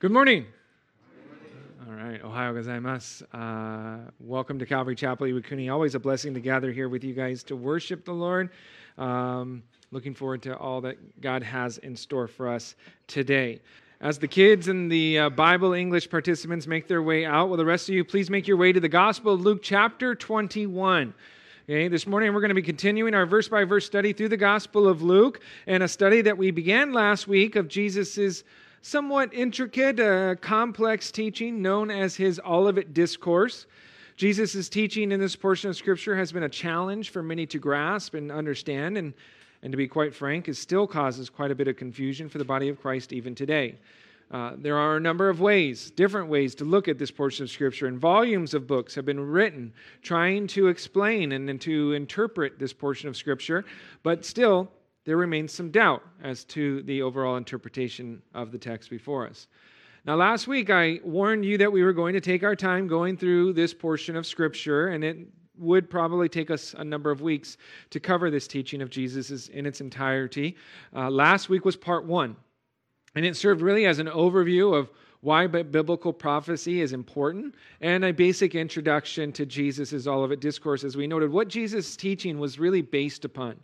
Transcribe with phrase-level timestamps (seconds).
[0.00, 0.46] Good morning.
[1.86, 3.22] All right, Ohio gozaimasu.
[3.32, 5.72] Uh, welcome to Calvary Chapel Iwakuni.
[5.72, 8.50] Always a blessing to gather here with you guys to worship the Lord.
[8.98, 9.62] Um,
[9.92, 12.74] looking forward to all that God has in store for us
[13.06, 13.60] today.
[14.00, 17.64] As the kids and the uh, Bible English participants make their way out, will the
[17.64, 21.14] rest of you please make your way to the Gospel of Luke, chapter 21.
[21.66, 24.36] Okay, this morning we're going to be continuing our verse by verse study through the
[24.36, 28.42] Gospel of Luke and a study that we began last week of Jesus's
[28.84, 33.64] somewhat intricate, uh, complex teaching known as his Olivet Discourse.
[34.14, 38.12] Jesus' teaching in this portion of Scripture has been a challenge for many to grasp
[38.12, 39.14] and understand, and,
[39.62, 42.44] and to be quite frank, it still causes quite a bit of confusion for the
[42.44, 43.76] body of Christ even today.
[44.30, 47.50] Uh, there are a number of ways, different ways to look at this portion of
[47.50, 52.58] Scripture, and volumes of books have been written trying to explain and, and to interpret
[52.58, 53.64] this portion of Scripture,
[54.02, 54.70] but still,
[55.04, 59.48] there remains some doubt as to the overall interpretation of the text before us.
[60.06, 63.16] Now, last week I warned you that we were going to take our time going
[63.16, 65.16] through this portion of Scripture, and it
[65.56, 67.56] would probably take us a number of weeks
[67.90, 70.56] to cover this teaching of Jesus in its entirety.
[70.94, 72.36] Uh, last week was part one,
[73.14, 74.90] and it served really as an overview of
[75.24, 80.84] why biblical prophecy is important, and a basic introduction to Jesus' Olivet Discourse.
[80.84, 83.56] As we noted, what Jesus' teaching was really based upon.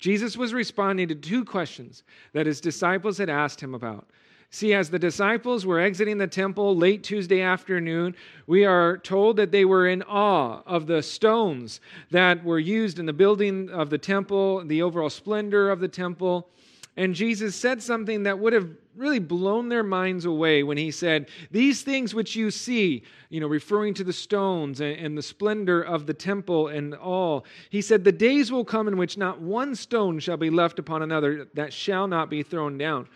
[0.00, 4.10] Jesus was responding to two questions that his disciples had asked him about.
[4.50, 8.16] See, as the disciples were exiting the temple late Tuesday afternoon,
[8.48, 13.06] we are told that they were in awe of the stones that were used in
[13.06, 16.48] the building of the temple, the overall splendor of the temple.
[16.96, 21.28] And Jesus said something that would have really blown their minds away when he said,
[21.50, 25.82] These things which you see, you know, referring to the stones and, and, the splendor
[25.82, 29.74] of the temple and all, he said, The days will come in which not one
[29.74, 33.08] stone shall be left upon another that shall not be thrown down.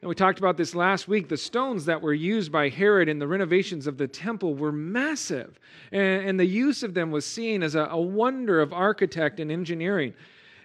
[0.00, 1.28] And we talked about this last week.
[1.28, 5.58] The stones that were used by Herod in the renovations of the temple were massive,
[5.90, 9.50] and, and the use of them was seen as a, a wonder of architect and
[9.50, 10.14] engineering.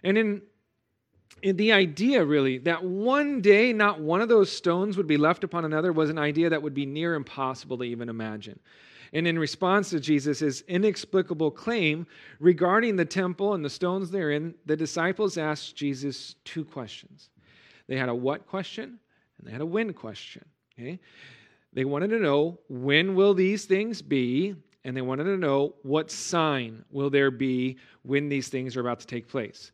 [0.03, 0.41] And in
[1.43, 5.65] the idea, really, that one day not one of those stones would be left upon
[5.65, 8.59] another was an idea that would be near impossible to even imagine.
[9.11, 12.07] And in response to Jesus' inexplicable claim
[12.39, 17.29] regarding the temple and the stones therein, the disciples asked Jesus two questions.
[17.87, 18.99] They had a what question
[19.37, 20.43] and they had a when question.
[20.79, 20.99] Okay?
[21.73, 26.09] They wanted to know when will these things be, and they wanted to know what
[26.09, 29.71] sign will there be when these things are about to take place.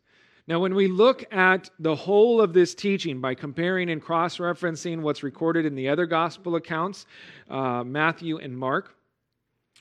[0.49, 5.01] Now, when we look at the whole of this teaching by comparing and cross referencing
[5.01, 7.05] what's recorded in the other gospel accounts,
[7.51, 8.95] uh, Matthew and Mark,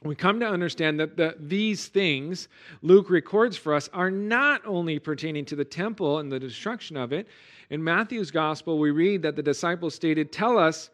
[0.02, 2.48] we come to understand that the, these things
[2.82, 7.14] Luke records for us are not only pertaining to the temple and the destruction of
[7.14, 7.28] it.
[7.70, 10.90] In Matthew's gospel, we read that the disciples stated, Tell us,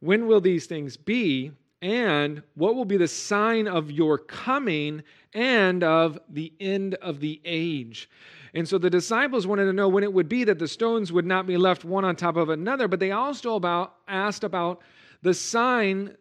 [0.00, 1.52] when will these things be?
[1.80, 5.02] And what will be the sign of your coming
[5.32, 8.10] and of the end of the age?
[8.54, 11.26] And so the disciples wanted to know when it would be that the stones would
[11.26, 14.80] not be left one on top of another, but they also about, asked about
[15.22, 16.16] the sign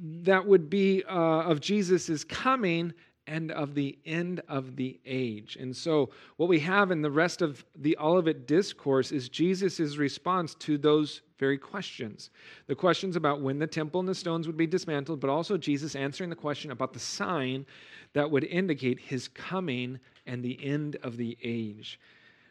[0.00, 2.92] that would be uh, of Jesus' coming
[3.28, 5.56] and of the end of the age.
[5.60, 10.54] And so, what we have in the rest of the Olivet Discourse is Jesus' response
[10.56, 12.30] to those very questions.
[12.66, 15.94] The questions about when the temple and the stones would be dismantled, but also Jesus
[15.94, 17.64] answering the question about the sign
[18.14, 22.00] that would indicate his coming and the end of the age.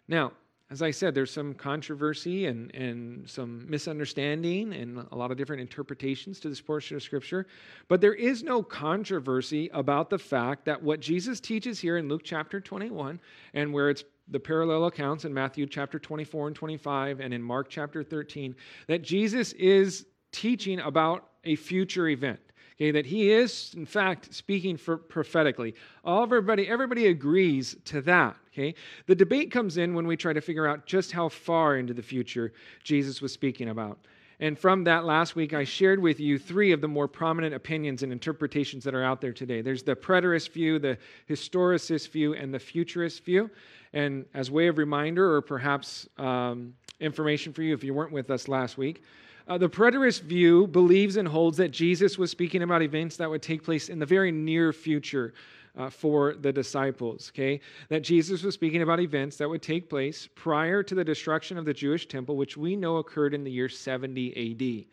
[0.08, 0.32] Now,
[0.70, 5.62] as I said, there's some controversy and, and some misunderstanding and a lot of different
[5.62, 7.48] interpretations to this portion of Scripture.
[7.88, 12.22] But there is no controversy about the fact that what Jesus teaches here in Luke
[12.26, 13.18] chapter 21
[13.54, 17.70] and where it's the parallel accounts in Matthew chapter 24 and 25 and in Mark
[17.70, 18.54] chapter 13,
[18.88, 22.42] that Jesus is teaching about a future event
[22.78, 25.74] okay, that he is, in fact, speaking for prophetically.
[26.04, 28.38] All everybody, everybody agrees to that.
[28.58, 28.74] Okay?
[29.06, 32.02] The debate comes in when we try to figure out just how far into the
[32.02, 32.54] future
[32.84, 34.00] Jesus was speaking about.
[34.40, 38.04] And from that last week, I shared with you three of the more prominent opinions
[38.04, 39.62] and interpretations that are out there today.
[39.62, 40.98] There's the preterist view, the
[41.30, 43.50] historicist view, and the futurist view.
[43.94, 48.30] And as way of reminder, or perhaps um, information for you if you weren't with
[48.30, 49.04] us last week,
[49.48, 53.42] uh, the preterist view believes and holds that Jesus was speaking about events that would
[53.42, 55.34] take place in the very near future
[55.78, 57.60] uh, for the disciples, okay?
[57.90, 61.66] That Jesus was speaking about events that would take place prior to the destruction of
[61.66, 64.86] the Jewish temple, which we know occurred in the year 70 AD.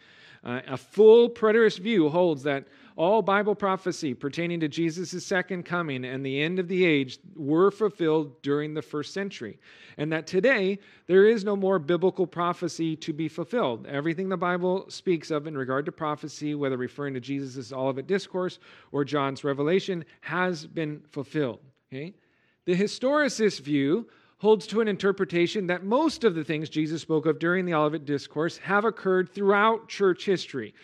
[0.44, 6.04] Uh, a full preterist view holds that all Bible prophecy pertaining to Jesus' second coming
[6.04, 9.58] and the end of the age were fulfilled during the first century.
[9.96, 13.86] And that today, there is no more biblical prophecy to be fulfilled.
[13.86, 18.58] Everything the Bible speaks of in regard to prophecy, whether referring to Jesus' Olivet Discourse
[18.92, 21.60] or John's Revelation, has been fulfilled.
[21.92, 22.14] Okay?
[22.66, 24.06] The historicist view
[24.44, 28.04] holds to an interpretation that most of the things Jesus spoke of during the Olivet
[28.04, 30.74] Discourse have occurred throughout church history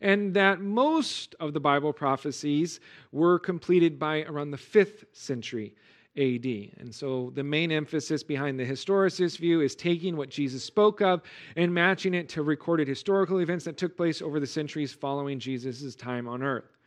[0.00, 2.80] and that most of the Bible prophecies
[3.12, 5.74] were completed by around the 5th century
[6.16, 6.46] AD.
[6.80, 11.20] And so the main emphasis behind the historicist view is taking what Jesus spoke of
[11.56, 15.94] and matching it to recorded historical events that took place over the centuries following Jesus'
[15.94, 16.79] time on earth.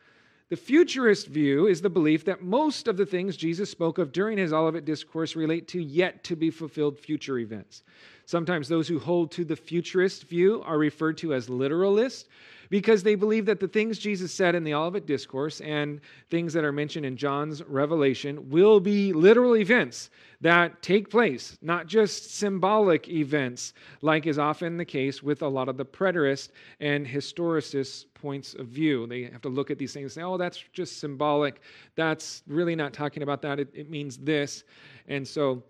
[0.50, 4.36] The futurist view is the belief that most of the things Jesus spoke of during
[4.36, 7.82] his Olivet Discourse relate to yet to be fulfilled future events.
[8.26, 12.24] Sometimes those who hold to the futurist view are referred to as literalists,
[12.70, 16.00] because they believe that the things Jesus said in the Olivet Discourse and
[16.30, 20.10] things that are mentioned in John's Revelation will be literal events
[20.40, 25.68] that take place, not just symbolic events, like is often the case with a lot
[25.68, 26.50] of the preterist
[26.80, 29.06] and historicist points of view.
[29.06, 31.60] They have to look at these things and say, oh, that's just symbolic.
[31.96, 33.60] That's really not talking about that.
[33.60, 34.64] It, it means this.
[35.06, 35.62] And so,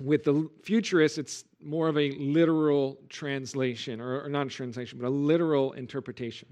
[0.00, 5.06] with the futurists, it's more of a literal translation, or, or not a translation, but
[5.06, 6.48] a literal interpretation.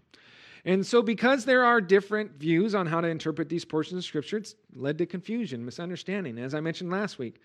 [0.65, 4.39] And so, because there are different views on how to interpret these portions of Scripture,
[4.39, 6.39] it's led to confusion, misunderstanding.
[6.39, 7.41] As I mentioned last week,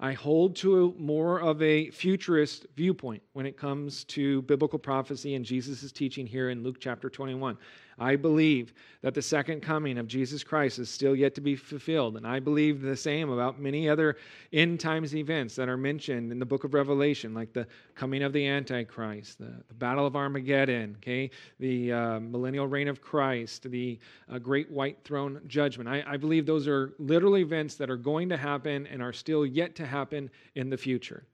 [0.00, 5.44] I hold to more of a futurist viewpoint when it comes to biblical prophecy and
[5.44, 7.56] Jesus' teaching here in Luke chapter 21.
[7.98, 12.16] I believe that the second coming of Jesus Christ is still yet to be fulfilled.
[12.16, 14.16] And I believe the same about many other
[14.52, 18.32] end times events that are mentioned in the book of Revelation, like the coming of
[18.32, 21.30] the Antichrist, the, the Battle of Armageddon, okay,
[21.60, 23.98] the uh, millennial reign of Christ, the
[24.32, 25.88] uh, great white throne judgment.
[25.88, 29.46] I, I believe those are literal events that are going to happen and are still
[29.46, 31.24] yet to happen in the future.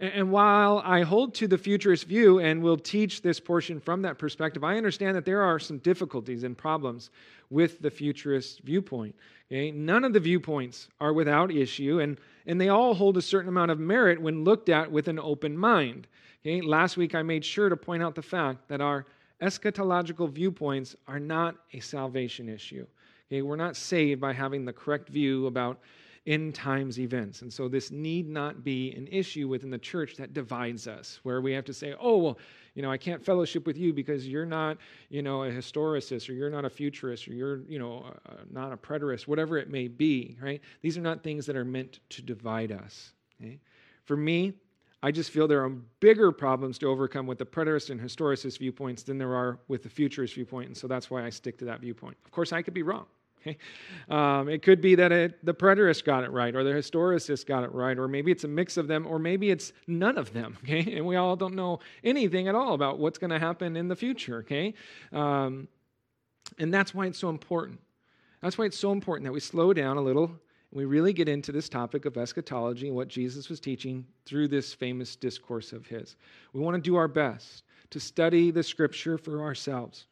[0.00, 4.18] And while I hold to the futurist view and will teach this portion from that
[4.18, 7.10] perspective, I understand that there are some difficulties and problems
[7.50, 9.14] with the futurist viewpoint.
[9.50, 9.70] Okay?
[9.70, 13.70] None of the viewpoints are without issue, and, and they all hold a certain amount
[13.70, 16.08] of merit when looked at with an open mind.
[16.44, 16.60] Okay?
[16.60, 19.06] Last week, I made sure to point out the fact that our
[19.40, 22.86] eschatological viewpoints are not a salvation issue.
[23.28, 23.42] Okay?
[23.42, 25.78] We're not saved by having the correct view about
[26.26, 27.42] end times events.
[27.42, 31.40] And so this need not be an issue within the church that divides us, where
[31.40, 32.38] we have to say, oh, well,
[32.74, 34.78] you know, I can't fellowship with you because you're not,
[35.10, 38.72] you know, a historicist or you're not a futurist or you're, you know, uh, not
[38.72, 40.60] a preterist, whatever it may be, right?
[40.80, 43.12] These are not things that are meant to divide us.
[43.40, 43.60] Okay?
[44.04, 44.54] For me,
[45.02, 45.68] I just feel there are
[46.00, 49.90] bigger problems to overcome with the preterist and historicist viewpoints than there are with the
[49.90, 52.16] futurist viewpoint, and so that's why I stick to that viewpoint.
[52.24, 53.04] Of course, I could be wrong.
[54.08, 57.64] Um, it could be that it, the preterist got it right, or the historicist got
[57.64, 60.58] it right, or maybe it's a mix of them, or maybe it's none of them.
[60.62, 63.88] Okay, and we all don't know anything at all about what's going to happen in
[63.88, 64.38] the future.
[64.38, 64.74] Okay,
[65.12, 65.68] um,
[66.58, 67.80] and that's why it's so important.
[68.42, 70.26] That's why it's so important that we slow down a little
[70.74, 74.48] and we really get into this topic of eschatology and what Jesus was teaching through
[74.48, 76.16] this famous discourse of his.
[76.52, 80.06] We want to do our best to study the scripture for ourselves,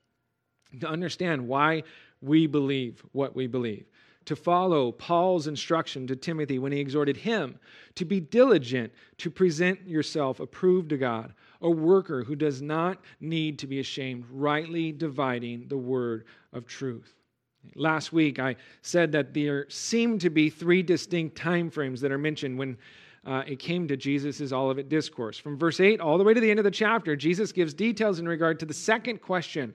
[0.80, 1.82] to understand why
[2.22, 3.86] we believe what we believe.
[4.26, 7.58] To follow Paul's instruction to Timothy when he exhorted him
[7.96, 13.58] to be diligent to present yourself approved to God, a worker who does not need
[13.58, 17.14] to be ashamed, rightly dividing the word of truth.
[17.74, 22.18] Last week, I said that there seemed to be three distinct time frames that are
[22.18, 22.76] mentioned when
[23.24, 25.38] uh, it came to Jesus' Olivet Discourse.
[25.38, 28.18] From verse 8 all the way to the end of the chapter, Jesus gives details
[28.18, 29.74] in regard to the second question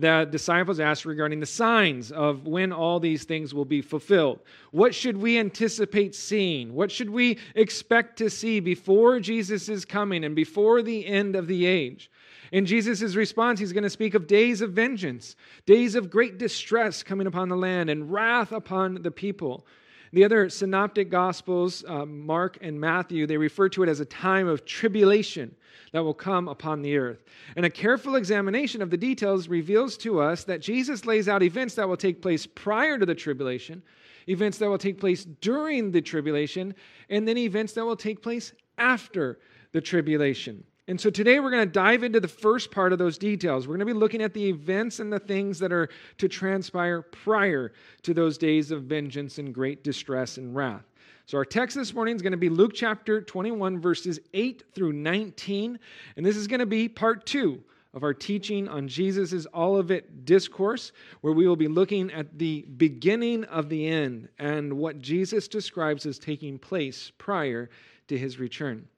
[0.00, 4.40] the disciples asked regarding the signs of when all these things will be fulfilled.
[4.70, 6.74] What should we anticipate seeing?
[6.74, 11.46] What should we expect to see before Jesus is coming and before the end of
[11.46, 12.10] the age?
[12.52, 17.02] In Jesus' response, he's going to speak of days of vengeance, days of great distress
[17.02, 19.66] coming upon the land, and wrath upon the people.
[20.12, 24.48] The other synoptic gospels, uh, Mark and Matthew, they refer to it as a time
[24.48, 25.54] of tribulation
[25.92, 27.22] that will come upon the earth.
[27.56, 31.74] And a careful examination of the details reveals to us that Jesus lays out events
[31.76, 33.82] that will take place prior to the tribulation,
[34.28, 36.74] events that will take place during the tribulation,
[37.08, 39.38] and then events that will take place after
[39.72, 40.64] the tribulation.
[40.90, 43.68] And so today we're going to dive into the first part of those details.
[43.68, 47.00] We're going to be looking at the events and the things that are to transpire
[47.00, 50.82] prior to those days of vengeance and great distress and wrath.
[51.26, 54.94] So our text this morning is going to be Luke chapter 21, verses 8 through
[54.94, 55.78] 19.
[56.16, 57.62] And this is going to be part two
[57.94, 63.44] of our teaching on Jesus' Olivet Discourse, where we will be looking at the beginning
[63.44, 67.70] of the end and what Jesus describes as taking place prior
[68.08, 68.88] to his return.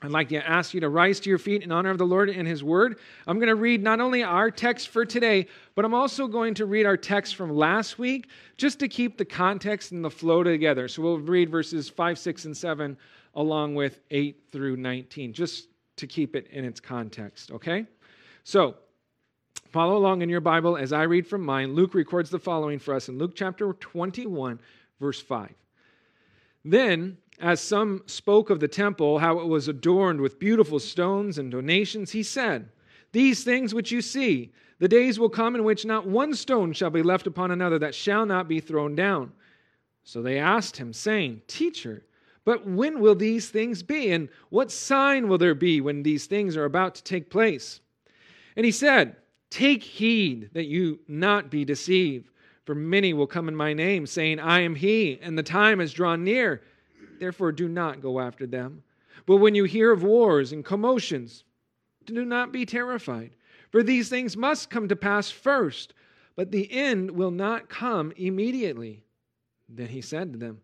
[0.00, 2.30] I'd like to ask you to rise to your feet in honor of the Lord
[2.30, 3.00] and His Word.
[3.26, 6.66] I'm going to read not only our text for today, but I'm also going to
[6.66, 10.86] read our text from last week just to keep the context and the flow together.
[10.86, 12.96] So we'll read verses 5, 6, and 7
[13.34, 17.84] along with 8 through 19, just to keep it in its context, okay?
[18.44, 18.76] So,
[19.70, 21.74] follow along in your Bible as I read from mine.
[21.74, 24.60] Luke records the following for us in Luke chapter 21,
[25.00, 25.52] verse 5.
[26.64, 31.50] Then, as some spoke of the temple, how it was adorned with beautiful stones and
[31.50, 32.68] donations, he said,
[33.12, 36.90] These things which you see, the days will come in which not one stone shall
[36.90, 39.32] be left upon another that shall not be thrown down.
[40.04, 42.04] So they asked him, saying, Teacher,
[42.44, 44.10] but when will these things be?
[44.10, 47.80] And what sign will there be when these things are about to take place?
[48.56, 49.16] And he said,
[49.50, 52.30] Take heed that you not be deceived,
[52.64, 55.92] for many will come in my name, saying, I am he, and the time is
[55.92, 56.62] drawn near.
[57.18, 58.82] Therefore, do not go after them.
[59.26, 61.44] But when you hear of wars and commotions,
[62.04, 63.36] do not be terrified,
[63.70, 65.94] for these things must come to pass first,
[66.36, 69.04] but the end will not come immediately.
[69.68, 70.60] Then he said to them,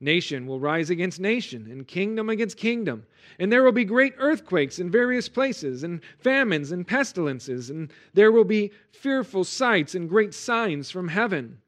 [0.00, 3.04] Nation will rise against nation, and kingdom against kingdom.
[3.40, 8.30] And there will be great earthquakes in various places, and famines and pestilences, and there
[8.30, 11.60] will be fearful sights and great signs from heaven.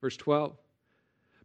[0.00, 0.56] Verse 12.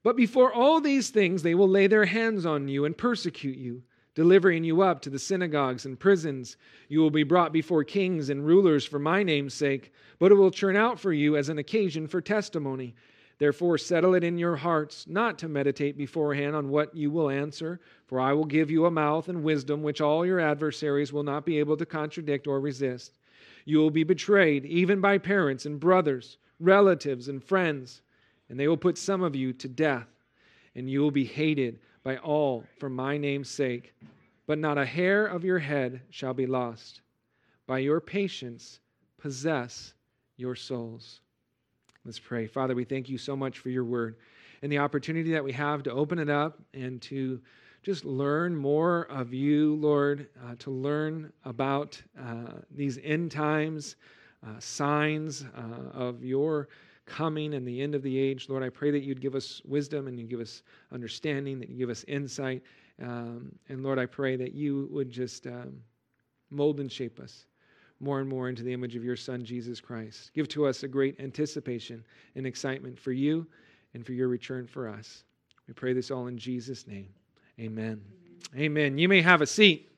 [0.07, 3.83] But before all these things, they will lay their hands on you and persecute you,
[4.15, 6.55] delivering you up to the synagogues and prisons.
[6.87, 10.49] You will be brought before kings and rulers for my name's sake, but it will
[10.49, 12.95] turn out for you as an occasion for testimony.
[13.37, 17.81] Therefore, settle it in your hearts not to meditate beforehand on what you will answer,
[18.05, 21.45] for I will give you a mouth and wisdom which all your adversaries will not
[21.45, 23.19] be able to contradict or resist.
[23.65, 28.01] You will be betrayed, even by parents and brothers, relatives and friends,
[28.49, 30.07] and they will put some of you to death,
[30.75, 33.93] and you will be hated by all for my name's sake.
[34.45, 37.01] But not a hair of your head shall be lost.
[37.65, 38.79] By your patience,
[39.17, 39.93] possess
[40.37, 41.19] your souls.
[42.05, 42.47] Let's pray.
[42.47, 44.15] Father, we thank you so much for your word
[44.61, 47.39] and the opportunity that we have to open it up and to
[47.83, 53.95] just learn more of you, Lord, uh, to learn about uh, these end times,
[54.45, 56.69] uh, signs uh, of your
[57.07, 58.47] coming and the end of the age.
[58.49, 60.61] Lord, I pray that you'd give us wisdom and you give us
[60.91, 62.61] understanding, that you give us insight.
[63.01, 65.81] Um, and Lord, I pray that you would just um,
[66.51, 67.45] mold and shape us
[67.99, 70.31] more and more into the image of your Son, Jesus Christ.
[70.33, 72.03] Give to us a great anticipation
[72.35, 73.47] and excitement for you
[73.93, 75.23] and for your return for us.
[75.67, 77.09] We pray this all in Jesus' name.
[77.59, 78.01] Amen.
[78.55, 78.97] Amen.
[78.97, 79.89] You may have a seat.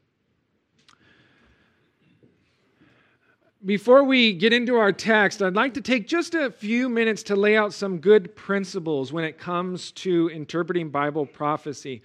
[3.66, 7.36] Before we get into our text, I'd like to take just a few minutes to
[7.36, 12.02] lay out some good principles when it comes to interpreting Bible prophecy.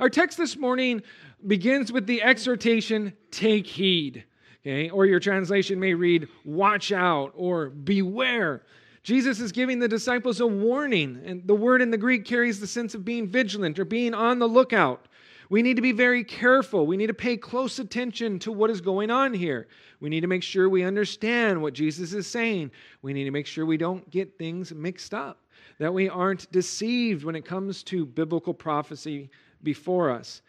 [0.00, 1.02] Our text this morning
[1.46, 4.24] begins with the exhortation, take heed.
[4.62, 4.88] Okay?
[4.88, 8.62] Or your translation may read, watch out or beware.
[9.02, 12.66] Jesus is giving the disciples a warning, and the word in the Greek carries the
[12.66, 15.06] sense of being vigilant or being on the lookout.
[15.50, 16.86] We need to be very careful.
[16.86, 19.68] We need to pay close attention to what is going on here.
[20.00, 22.70] We need to make sure we understand what Jesus is saying.
[23.02, 25.40] We need to make sure we don't get things mixed up,
[25.78, 29.30] that we aren't deceived when it comes to biblical prophecy
[29.62, 30.42] before us.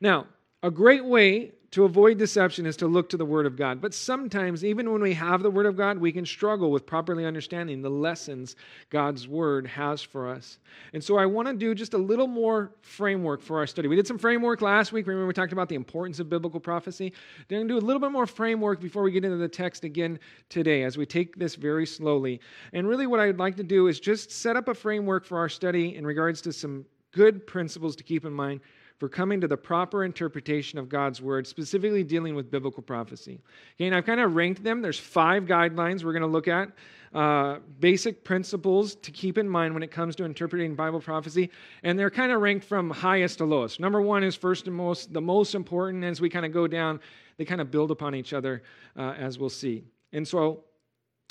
[0.00, 0.26] Now,
[0.62, 3.80] a great way to avoid deception is to look to the Word of God.
[3.80, 7.24] But sometimes, even when we have the Word of God, we can struggle with properly
[7.24, 8.56] understanding the lessons
[8.90, 10.58] God's Word has for us.
[10.94, 13.86] And so I want to do just a little more framework for our study.
[13.86, 15.06] We did some framework last week.
[15.06, 17.12] Remember, we talked about the importance of biblical prophecy.
[17.48, 19.84] We're going to do a little bit more framework before we get into the text
[19.84, 22.40] again today as we take this very slowly.
[22.72, 25.48] And really, what I'd like to do is just set up a framework for our
[25.48, 28.60] study in regards to some good principles to keep in mind
[29.00, 33.40] for coming to the proper interpretation of God's word, specifically dealing with biblical prophecy.
[33.74, 34.82] Okay, and I've kind of ranked them.
[34.82, 36.70] There's five guidelines we're going to look at,
[37.14, 41.50] uh, basic principles to keep in mind when it comes to interpreting Bible prophecy,
[41.82, 43.80] and they're kind of ranked from highest to lowest.
[43.80, 46.04] Number one is first and most the most important.
[46.04, 47.00] As we kind of go down,
[47.38, 48.62] they kind of build upon each other,
[48.98, 49.82] uh, as we'll see.
[50.12, 50.64] And so,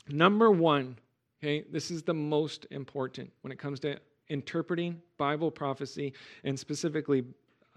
[0.10, 0.98] number one,
[1.40, 7.24] okay, this is the most important when it comes to interpreting Bible prophecy and specifically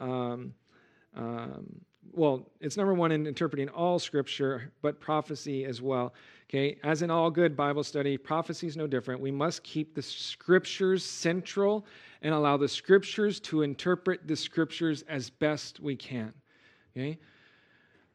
[0.02, 0.54] um,
[1.16, 1.80] um,
[2.12, 6.12] well, it's number one in interpreting all scripture, but prophecy as well.
[6.50, 9.20] Okay, as in all good Bible study, prophecy is no different.
[9.20, 11.86] We must keep the scriptures central
[12.20, 16.34] and allow the scriptures to interpret the scriptures as best we can.
[16.94, 17.18] Okay,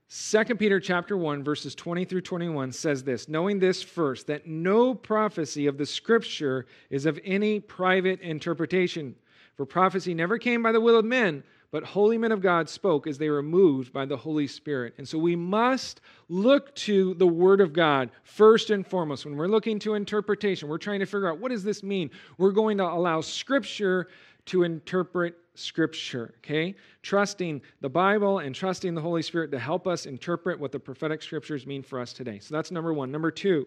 [0.10, 4.94] 2 Peter chapter 1 verses 20 through 21 says this, knowing this first that no
[4.94, 9.16] prophecy of the scripture is of any private interpretation,
[9.56, 13.08] for prophecy never came by the will of men, but holy men of God spoke
[13.08, 14.94] as they were moved by the Holy Spirit.
[14.98, 19.48] And so we must look to the word of God first and foremost when we're
[19.48, 20.70] looking to interpretation.
[20.70, 22.10] We're trying to figure out what does this mean?
[22.38, 24.08] We're going to allow scripture
[24.46, 26.76] to interpret Scripture, okay?
[27.02, 31.22] Trusting the Bible and trusting the Holy Spirit to help us interpret what the prophetic
[31.24, 32.38] Scriptures mean for us today.
[32.40, 33.12] So that's number one.
[33.12, 33.66] Number two,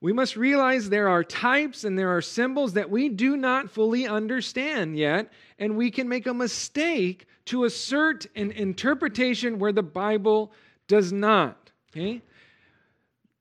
[0.00, 4.06] we must realize there are types and there are symbols that we do not fully
[4.06, 10.52] understand yet, and we can make a mistake to assert an interpretation where the Bible
[10.88, 12.20] does not, okay?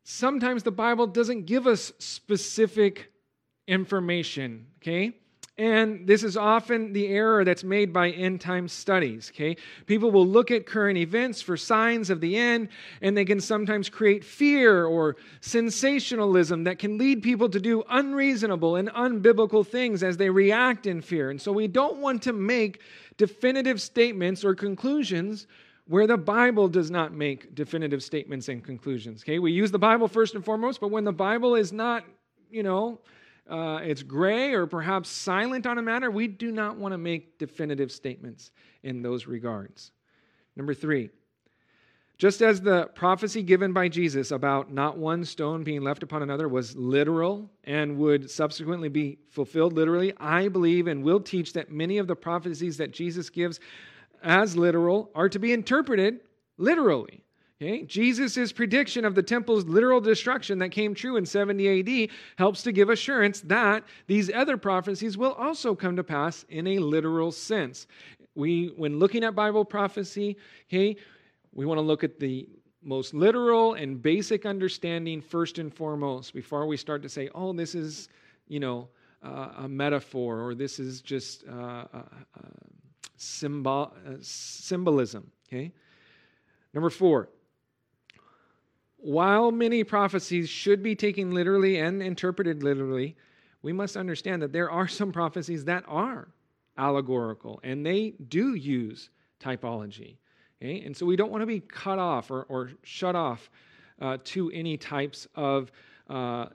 [0.04, 3.12] Sometimes the Bible doesn't give us specific
[3.68, 5.14] information, okay?
[5.58, 9.32] And this is often the error that's made by end time studies.
[9.34, 9.56] Okay?
[9.86, 12.68] People will look at current events for signs of the end,
[13.02, 18.76] and they can sometimes create fear or sensationalism that can lead people to do unreasonable
[18.76, 21.30] and unbiblical things as they react in fear.
[21.30, 22.82] And so we don't want to make
[23.16, 25.48] definitive statements or conclusions
[25.88, 29.24] where the Bible does not make definitive statements and conclusions.
[29.24, 29.40] Okay?
[29.40, 32.04] We use the Bible first and foremost, but when the Bible is not,
[32.50, 33.00] you know,
[33.50, 37.38] uh, it's gray or perhaps silent on a matter, we do not want to make
[37.38, 38.52] definitive statements
[38.84, 39.92] in those regards.
[40.56, 41.10] Number three,
[42.18, 46.48] just as the prophecy given by Jesus about not one stone being left upon another
[46.48, 51.98] was literal and would subsequently be fulfilled literally, I believe and will teach that many
[51.98, 53.60] of the prophecies that Jesus gives
[54.24, 56.22] as literal are to be interpreted
[56.58, 57.25] literally.
[57.62, 57.84] Okay?
[57.84, 62.72] Jesus' prediction of the temple's literal destruction that came true in 70 AD helps to
[62.72, 67.88] give assurance that these other prophecies will also come to pass in a literal sense.
[68.36, 70.36] We, when looking at Bible prophecy,
[70.70, 70.98] okay,
[71.54, 72.50] we want to look at the
[72.84, 77.74] most literal and basic understanding first and foremost before we start to say, oh, this
[77.74, 78.10] is,
[78.50, 78.90] you know,
[79.24, 82.04] uh, a metaphor or this is just uh, uh,
[83.16, 85.32] symbol, uh, symbolism.
[85.48, 85.72] Okay.
[86.74, 87.30] Number four,
[88.98, 93.16] while many prophecies should be taken literally and interpreted literally,
[93.62, 96.28] we must understand that there are some prophecies that are
[96.78, 100.17] allegorical and they do use typology.
[100.62, 100.82] Okay?
[100.82, 103.50] And so we don't want to be cut off or, or shut off
[104.02, 105.72] uh, to any types of
[106.10, 106.48] uh,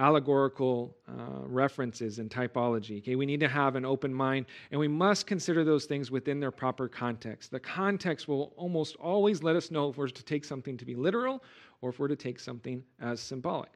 [0.00, 2.98] allegorical uh, references and typology.
[2.98, 6.40] Okay, we need to have an open mind, and we must consider those things within
[6.40, 7.50] their proper context.
[7.50, 10.94] The context will almost always let us know if we're to take something to be
[10.94, 11.44] literal
[11.82, 13.70] or if we're to take something as symbolic.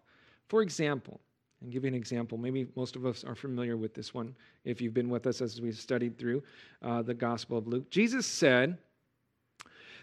[0.49, 1.21] For example,
[1.61, 2.39] and give you an example.
[2.39, 4.35] Maybe most of us are familiar with this one
[4.65, 6.43] if you've been with us as we've studied through
[6.83, 7.91] uh, the Gospel of Luke.
[7.91, 8.79] Jesus said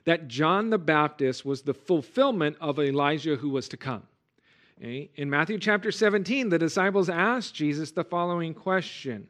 [0.05, 4.03] that John the Baptist was the fulfillment of Elijah who was to come.
[4.81, 5.05] Eh?
[5.15, 9.27] In Matthew chapter 17, the disciples asked Jesus the following question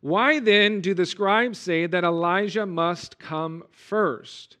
[0.00, 4.58] Why then do the scribes say that Elijah must come first?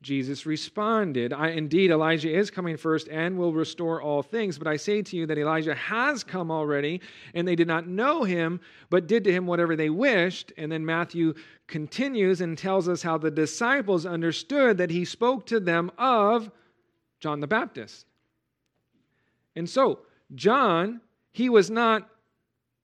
[0.00, 4.58] Jesus responded, I, Indeed, Elijah is coming first and will restore all things.
[4.58, 7.00] But I say to you that Elijah has come already,
[7.34, 10.52] and they did not know him, but did to him whatever they wished.
[10.56, 11.34] And then Matthew
[11.68, 16.50] continues and tells us how the disciples understood that he spoke to them of
[17.20, 18.06] John the Baptist.
[19.56, 20.00] And so,
[20.34, 21.00] John,
[21.32, 22.08] he was not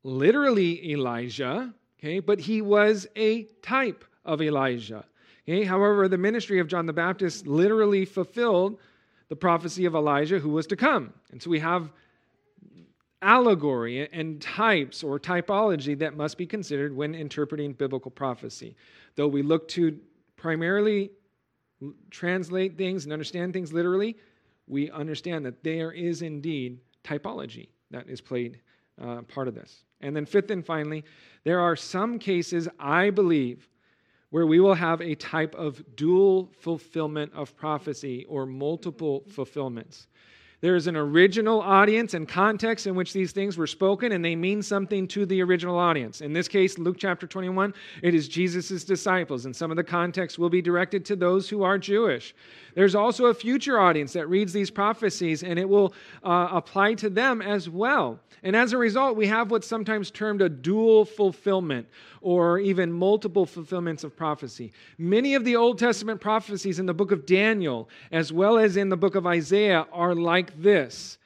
[0.02, 5.04] literally Elijah, okay, but he was a type of Elijah.
[5.48, 5.64] Okay?
[5.64, 8.78] However, the ministry of John the Baptist literally fulfilled
[9.28, 11.12] the prophecy of Elijah who was to come.
[11.32, 11.90] And so we have
[13.20, 18.76] allegory and types or typology that must be considered when interpreting biblical prophecy.
[19.16, 19.98] Though we look to
[20.36, 21.10] primarily
[22.10, 24.16] translate things and understand things literally,
[24.68, 28.60] we understand that there is indeed typology that is played
[29.02, 29.84] uh, part of this.
[30.00, 31.04] And then, fifth and finally,
[31.44, 33.68] there are some cases, I believe,
[34.30, 40.06] where we will have a type of dual fulfillment of prophecy or multiple fulfillments.
[40.60, 44.34] There is an original audience and context in which these things were spoken, and they
[44.34, 46.20] mean something to the original audience.
[46.20, 50.36] In this case, Luke chapter 21, it is Jesus' disciples, and some of the context
[50.36, 52.34] will be directed to those who are Jewish.
[52.78, 57.10] There's also a future audience that reads these prophecies, and it will uh, apply to
[57.10, 58.20] them as well.
[58.44, 61.88] And as a result, we have what's sometimes termed a dual fulfillment
[62.20, 64.72] or even multiple fulfillments of prophecy.
[64.96, 68.90] Many of the Old Testament prophecies in the book of Daniel, as well as in
[68.90, 71.18] the book of Isaiah, are like this.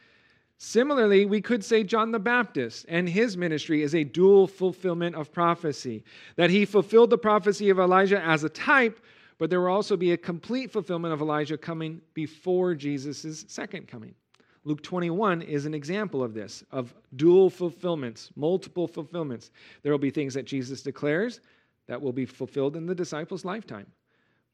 [0.56, 5.32] Similarly, we could say John the Baptist and his ministry is a dual fulfillment of
[5.32, 6.02] prophecy,
[6.36, 9.04] that he fulfilled the prophecy of Elijah as a type,
[9.42, 14.14] but there will also be a complete fulfillment of Elijah coming before Jesus' second coming.
[14.62, 19.50] Luke 21 is an example of this, of dual fulfillments, multiple fulfillments.
[19.82, 21.40] There will be things that Jesus declares
[21.88, 23.88] that will be fulfilled in the disciples' lifetime,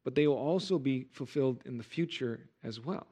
[0.04, 3.06] but they will also be fulfilled in the future as well.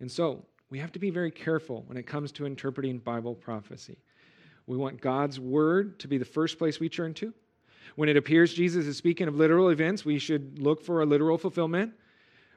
[0.00, 3.98] And so, we have to be very careful when it comes to interpreting Bible prophecy.
[4.66, 7.32] We want God's word to be the first place we turn to.
[7.96, 11.38] When it appears Jesus is speaking of literal events, we should look for a literal
[11.38, 11.94] fulfillment.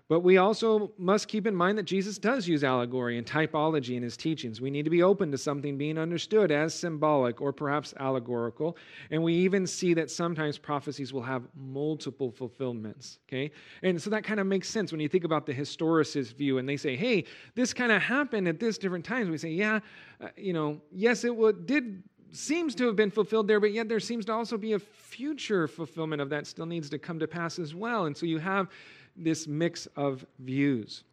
[0.10, 4.04] But we also must keep in mind that Jesus does use allegory and typology in
[4.04, 4.62] his teachings.
[4.62, 8.78] We need to be open to something being understood as symbolic or perhaps allegorical.
[9.12, 13.20] And we even see that sometimes prophecies will have multiple fulfillments.
[13.28, 13.52] Okay?
[13.84, 16.70] And so that kind of makes sense when you think about the historicist view and
[16.70, 19.30] they say, hey, this kind of happened at this different times.
[19.30, 19.82] We say, yeah,
[20.22, 24.00] uh, you know, yes, it did seems to have been fulfilled there, but yet there
[24.00, 27.60] seems to also be a future fulfillment of that still needs to come to pass
[27.60, 28.06] as well.
[28.06, 28.70] And so you have
[29.16, 31.04] this mix of views.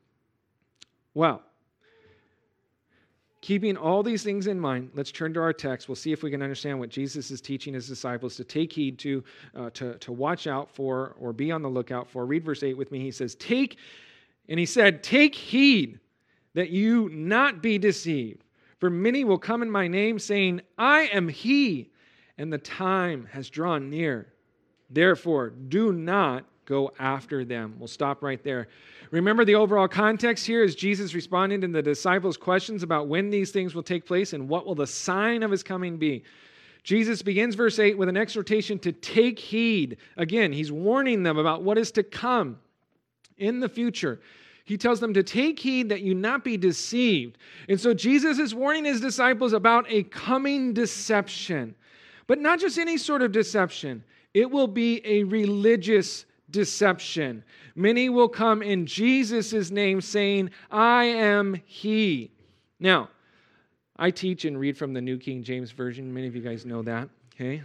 [1.15, 1.43] Well,
[3.41, 5.89] keeping all these things in mind, let's turn to our text.
[5.89, 8.99] We'll see if we can understand what Jesus is teaching his disciples to take heed
[9.01, 9.25] to,
[9.55, 12.27] uh, to, to watch out for, or be on the lookout for.
[12.27, 13.01] Read verse 8 with me.
[13.01, 13.77] He says, Take,
[14.49, 16.01] and he said, Take heed
[16.55, 18.44] that you not be deceived.
[18.85, 21.91] For many will come in my name, saying, I am he,
[22.37, 24.35] and the time has drawn near.
[24.91, 27.77] Therefore, do not go after them.
[27.79, 28.69] We'll stop right there.
[29.11, 33.51] Remember, the overall context here is Jesus responding to the disciples' questions about when these
[33.53, 36.23] things will take place and what will the sign of his coming be.
[36.83, 39.97] Jesus begins verse 8 with an exhortation to take heed.
[40.19, 42.59] Again, he's warning them about what is to come
[43.39, 44.21] in the future.
[44.65, 47.37] He tells them to take heed that you not be deceived.
[47.69, 51.75] And so Jesus is warning his disciples about a coming deception,
[52.27, 54.03] but not just any sort of deception.
[54.33, 57.45] It will be a religious deception.
[57.75, 62.31] Many will come in Jesus' name saying, I am He.
[62.81, 63.11] Now,
[63.97, 66.13] I teach and read from the New King James Version.
[66.13, 67.63] Many of you guys know that, okay?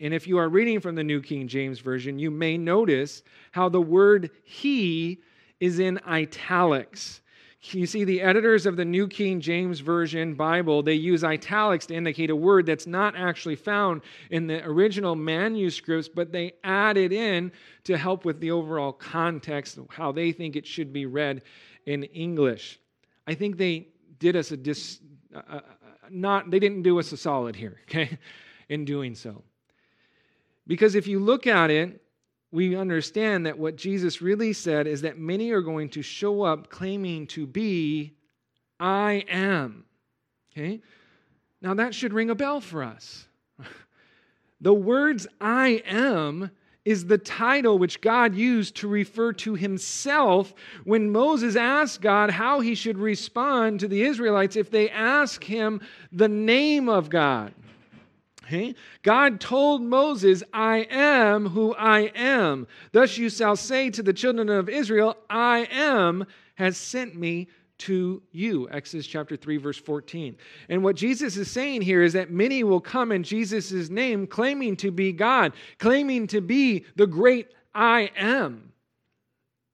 [0.00, 3.68] And if you are reading from the New King James Version, you may notice how
[3.68, 5.20] the word He
[5.60, 7.20] is in italics.
[7.62, 11.94] You see, the editors of the New King James Version Bible, they use italics to
[11.94, 17.12] indicate a word that's not actually found in the original manuscripts, but they add it
[17.12, 17.50] in
[17.84, 21.42] to help with the overall context how they think it should be read
[21.86, 22.78] in English.
[23.26, 25.00] I think they did us a dis,
[25.34, 25.60] uh
[26.10, 28.18] not, they didn't do us a solid here, okay,
[28.68, 29.42] in doing so.
[30.66, 32.02] Because if you look at it,
[32.50, 36.70] we understand that what Jesus really said is that many are going to show up
[36.70, 38.14] claiming to be
[38.80, 39.84] I am.
[40.52, 40.80] Okay?
[41.60, 43.26] Now that should ring a bell for us.
[44.60, 46.50] the words I am
[46.84, 52.60] is the title which God used to refer to himself when Moses asked God how
[52.60, 55.82] he should respond to the Israelites if they ask him
[56.12, 57.52] the name of God.
[59.02, 62.66] God told Moses, I am who I am.
[62.92, 66.24] Thus you shall say to the children of Israel, I am
[66.56, 68.68] has sent me to you.
[68.70, 70.36] Exodus chapter 3, verse 14.
[70.68, 74.76] And what Jesus is saying here is that many will come in Jesus' name claiming
[74.76, 78.72] to be God, claiming to be the great I am.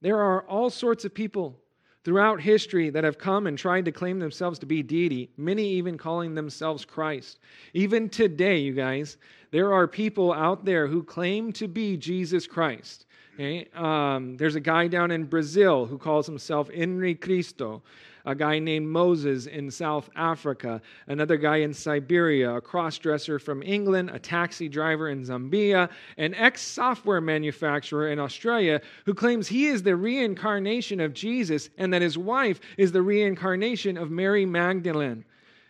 [0.01, 1.59] There are all sorts of people
[2.05, 5.97] throughout history that have come and tried to claim themselves to be deity, many even
[5.97, 7.39] calling themselves Christ.
[7.73, 9.17] Even today, you guys,
[9.49, 13.07] there are people out there who claim to be Jesus Christ.
[13.33, 13.67] Okay?
[13.73, 17.81] Um, there's a guy down in Brazil who calls himself Inri Cristo
[18.25, 24.09] a guy named Moses in South Africa, another guy in Siberia, a crossdresser from England,
[24.11, 29.83] a taxi driver in Zambia, an ex software manufacturer in Australia who claims he is
[29.83, 35.23] the reincarnation of Jesus and that his wife is the reincarnation of Mary Magdalene.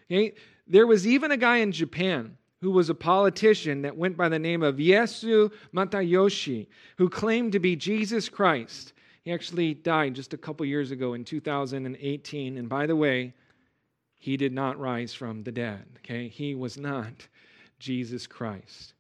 [0.10, 0.34] Okay?
[0.68, 4.40] There was even a guy in Japan who was a politician that went by the
[4.40, 8.94] name of Ieyasu Matayoshi, who claimed to be Jesus Christ.
[9.26, 12.58] He actually died just a couple years ago in 2018.
[12.58, 13.34] And by the way,
[14.20, 15.84] he did not rise from the dead.
[15.98, 16.28] Okay?
[16.28, 17.28] He was not
[17.80, 18.94] Jesus Christ.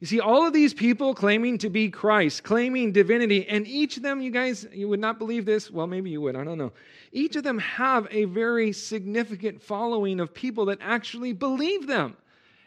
[0.00, 4.02] You see, all of these people claiming to be Christ, claiming divinity, and each of
[4.02, 5.70] them, you guys, you would not believe this.
[5.70, 6.36] Well, maybe you would.
[6.36, 6.72] I don't know.
[7.10, 12.18] Each of them have a very significant following of people that actually believe them.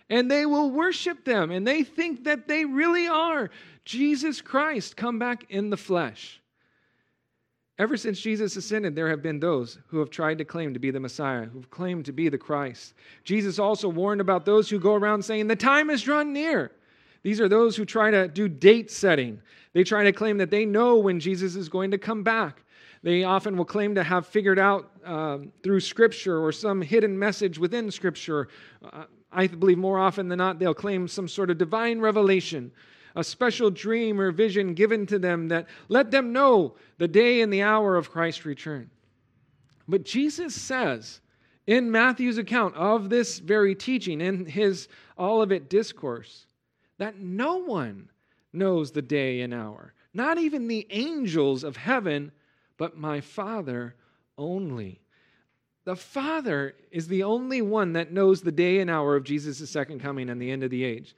[0.10, 1.52] And they will worship them.
[1.52, 3.52] And they think that they really are
[3.86, 6.42] Jesus Christ come back in the flesh.
[7.80, 10.90] Ever since Jesus ascended, there have been those who have tried to claim to be
[10.90, 12.96] the Messiah, who've claimed to be the Christ.
[13.24, 16.72] Jesus also warned about those who go around saying, The time is drawn near.
[17.22, 19.40] These are those who try to do date setting.
[19.74, 22.64] They try to claim that they know when Jesus is going to come back.
[23.04, 27.60] They often will claim to have figured out um, through Scripture or some hidden message
[27.60, 28.48] within Scripture.
[28.84, 32.72] Uh, I believe more often than not, they'll claim some sort of divine revelation,
[33.18, 37.52] a special dream or vision given to them that let them know the day and
[37.52, 38.92] the hour of Christ's return.
[39.88, 41.20] But Jesus says
[41.66, 46.46] in Matthew's account of this very teaching, in his Olivet discourse,
[47.00, 48.10] that no one
[48.54, 52.32] knows the day and hour, not even the angels of heaven,
[52.78, 53.96] but my Father
[54.38, 55.02] only.
[55.86, 60.02] The Father is the only one that knows the day and hour of Jesus' second
[60.02, 61.16] coming and the end of the age.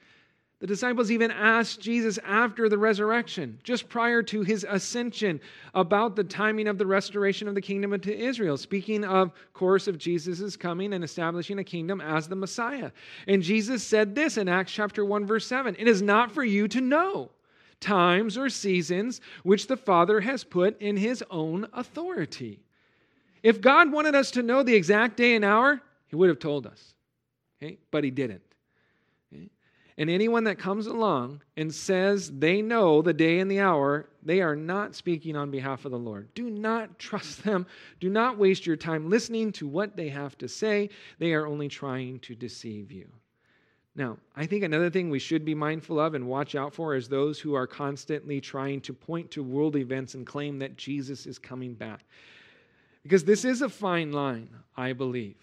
[0.60, 5.40] The disciples even asked Jesus after the resurrection, just prior to his ascension,
[5.74, 9.98] about the timing of the restoration of the kingdom to Israel, speaking of course of
[9.98, 12.92] Jesus' coming and establishing a kingdom as the Messiah.
[13.26, 16.68] And Jesus said this in Acts chapter 1 verse 7, "It is not for you
[16.68, 17.32] to know
[17.80, 22.60] times or seasons which the Father has put in his own authority."
[23.44, 26.68] If God wanted us to know the exact day and hour, he would have told
[26.68, 26.96] us.
[27.64, 27.78] Okay?
[27.92, 28.44] But he didn't.
[30.00, 34.40] And anyone that comes along and says they know the day and the hour, they
[34.40, 36.34] are not speaking on behalf of the Lord.
[36.34, 37.68] Do not trust them.
[38.00, 40.90] Do not waste your time listening to what they have to say.
[41.20, 43.10] They are only trying to deceive you.
[43.94, 47.10] Now, I think another thing we should be mindful of and watch out for is
[47.10, 51.38] those who are constantly trying to point to world events and claim that Jesus is
[51.38, 52.06] coming back.
[53.04, 55.36] Because this is a fine line, I believe.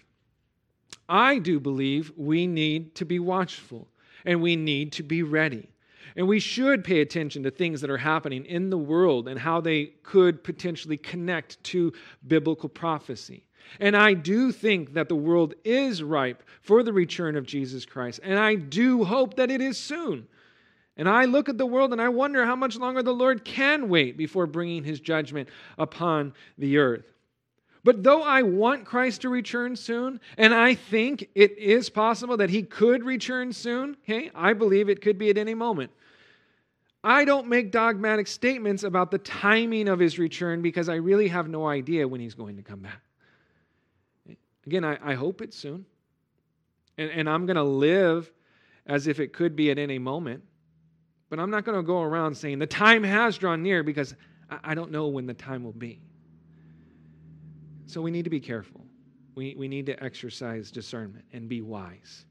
[1.10, 3.88] I do believe we need to be watchful
[4.26, 5.68] and we need to be ready.
[6.16, 9.60] And we should pay attention to things that are happening in the world and how
[9.60, 11.92] they could potentially connect to
[12.26, 13.44] biblical prophecy.
[13.80, 18.20] And I do think that the world is ripe for the return of Jesus Christ.
[18.22, 20.26] And I do hope that it is soon.
[20.96, 23.88] And I look at the world and I wonder how much longer the Lord can
[23.88, 27.15] wait before bringing his judgment upon the earth.
[27.86, 32.50] But though I want Christ to return soon, and I think it is possible that
[32.50, 35.92] he could return soon, okay, I believe it could be at any moment.
[37.04, 41.48] I don't make dogmatic statements about the timing of his return because I really have
[41.48, 43.02] no idea when he's going to come back.
[44.66, 45.86] Again, I, I hope it's soon.
[46.98, 48.32] And, and I'm going to live
[48.86, 50.42] as if it could be at any moment.
[51.30, 54.16] But I'm not going to go around saying the time has drawn near because
[54.50, 56.00] I, I don't know when the time will be.
[57.86, 58.82] So we need to be careful.
[59.34, 62.24] We, we need to exercise discernment and be wise.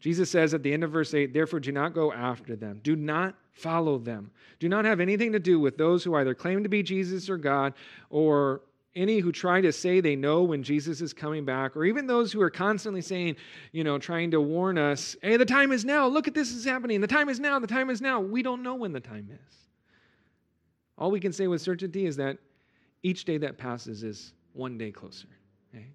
[0.00, 2.80] Jesus says at the end of verse 8, therefore do not go after them.
[2.82, 4.30] Do not follow them.
[4.58, 7.38] Do not have anything to do with those who either claim to be Jesus or
[7.38, 7.74] God
[8.10, 8.62] or
[8.96, 12.32] any who try to say they know when Jesus is coming back, or even those
[12.32, 13.36] who are constantly saying,
[13.70, 16.06] you know, trying to warn us, hey, the time is now.
[16.06, 17.02] Look at this is happening.
[17.02, 17.58] The time is now.
[17.58, 18.20] The time is now.
[18.20, 19.54] We don't know when the time is.
[20.96, 22.38] All we can say with certainty is that
[23.02, 25.28] each day that passes is one day closer.
[25.74, 25.86] Okay?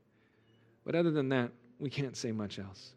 [0.85, 2.93] But other than that, we can't say much else.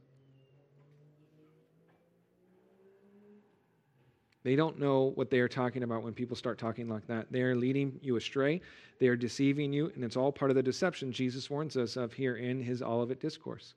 [4.42, 7.32] They don't know what they are talking about when people start talking like that.
[7.32, 8.60] They are leading you astray,
[9.00, 12.12] they are deceiving you, and it's all part of the deception Jesus warns us of
[12.12, 13.74] here in his Olivet Discourse.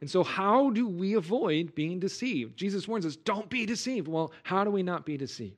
[0.00, 2.56] And so, how do we avoid being deceived?
[2.56, 4.08] Jesus warns us, don't be deceived.
[4.08, 5.56] Well, how do we not be deceived?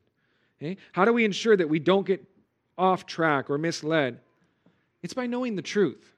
[0.61, 0.77] Okay?
[0.93, 2.25] How do we ensure that we don't get
[2.77, 4.21] off track or misled?
[5.07, 6.17] It's by knowing the truth.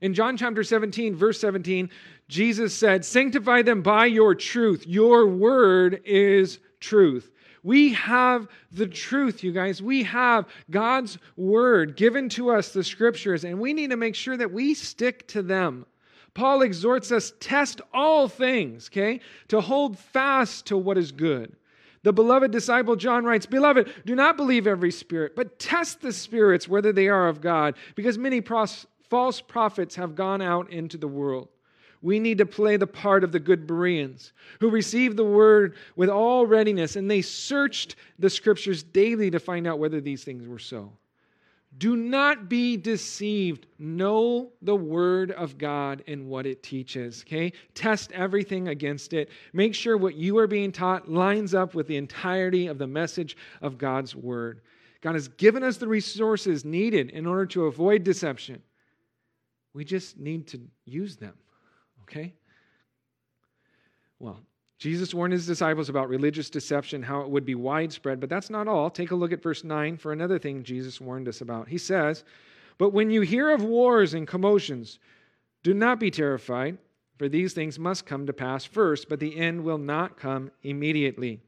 [0.00, 1.90] In John chapter 17, verse 17,
[2.26, 4.84] Jesus said, Sanctify them by your truth.
[4.84, 7.30] Your word is truth.
[7.62, 9.80] We have the truth, you guys.
[9.80, 14.36] We have God's word given to us, the scriptures, and we need to make sure
[14.36, 15.86] that we stick to them.
[16.34, 19.20] Paul exhorts us test all things, okay?
[19.50, 21.54] To hold fast to what is good.
[22.02, 26.66] The beloved disciple John writes, Beloved, do not believe every spirit, but test the spirits
[26.66, 31.08] whether they are of God, because many pros- false prophets have gone out into the
[31.08, 31.48] world.
[32.02, 36.08] We need to play the part of the good Bereans who received the word with
[36.08, 40.58] all readiness and they searched the scriptures daily to find out whether these things were
[40.58, 40.92] so.
[41.78, 43.66] Do not be deceived.
[43.78, 47.52] Know the word of God and what it teaches, okay?
[47.74, 49.30] Test everything against it.
[49.52, 53.36] Make sure what you are being taught lines up with the entirety of the message
[53.62, 54.62] of God's word.
[55.00, 58.60] God has given us the resources needed in order to avoid deception.
[59.72, 61.34] We just need to use them,
[62.02, 62.34] okay?
[64.18, 64.40] Well,
[64.80, 68.66] Jesus warned his disciples about religious deception, how it would be widespread, but that's not
[68.66, 68.88] all.
[68.88, 71.68] Take a look at verse 9 for another thing Jesus warned us about.
[71.68, 72.24] He says,
[72.78, 74.98] But when you hear of wars and commotions,
[75.62, 76.78] do not be terrified,
[77.18, 81.40] for these things must come to pass first, but the end will not come immediately.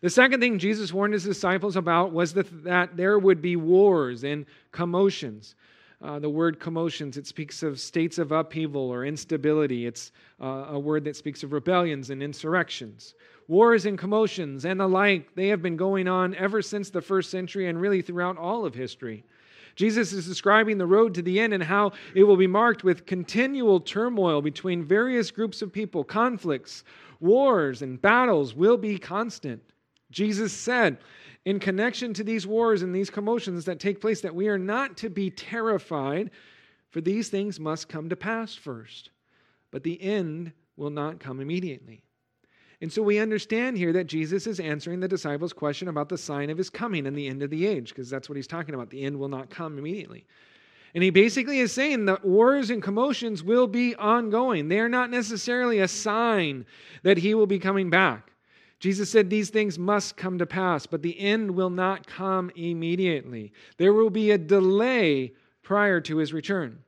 [0.00, 4.46] The second thing Jesus warned his disciples about was that, there would be wars and
[4.70, 5.56] commotions.
[6.02, 9.86] Uh, the word commotions, it speaks of states of upheaval or instability.
[9.86, 13.14] It's uh, a word that speaks of rebellions and insurrections.
[13.48, 17.30] Wars and commotions and the like, they have been going on ever since the first
[17.30, 19.24] century and really throughout all of history.
[19.74, 23.06] Jesus is describing the road to the end and how it will be marked with
[23.06, 26.82] continual turmoil between various groups of people, conflicts,
[27.20, 29.62] wars, and battles will be constant.
[30.10, 30.98] Jesus said,
[31.46, 34.96] in connection to these wars and these commotions that take place, that we are not
[34.98, 36.32] to be terrified,
[36.90, 39.10] for these things must come to pass first.
[39.70, 42.02] But the end will not come immediately.
[42.80, 46.50] And so we understand here that Jesus is answering the disciples' question about the sign
[46.50, 48.90] of his coming and the end of the age, because that's what he's talking about.
[48.90, 50.26] The end will not come immediately.
[50.94, 54.66] And he basically is saying that wars and commotions will be ongoing.
[54.66, 56.66] They are not necessarily a sign
[57.04, 58.32] that he will be coming back.
[58.78, 63.52] Jesus said these things must come to pass, but the end will not come immediately.
[63.78, 66.78] There will be a delay prior to his return.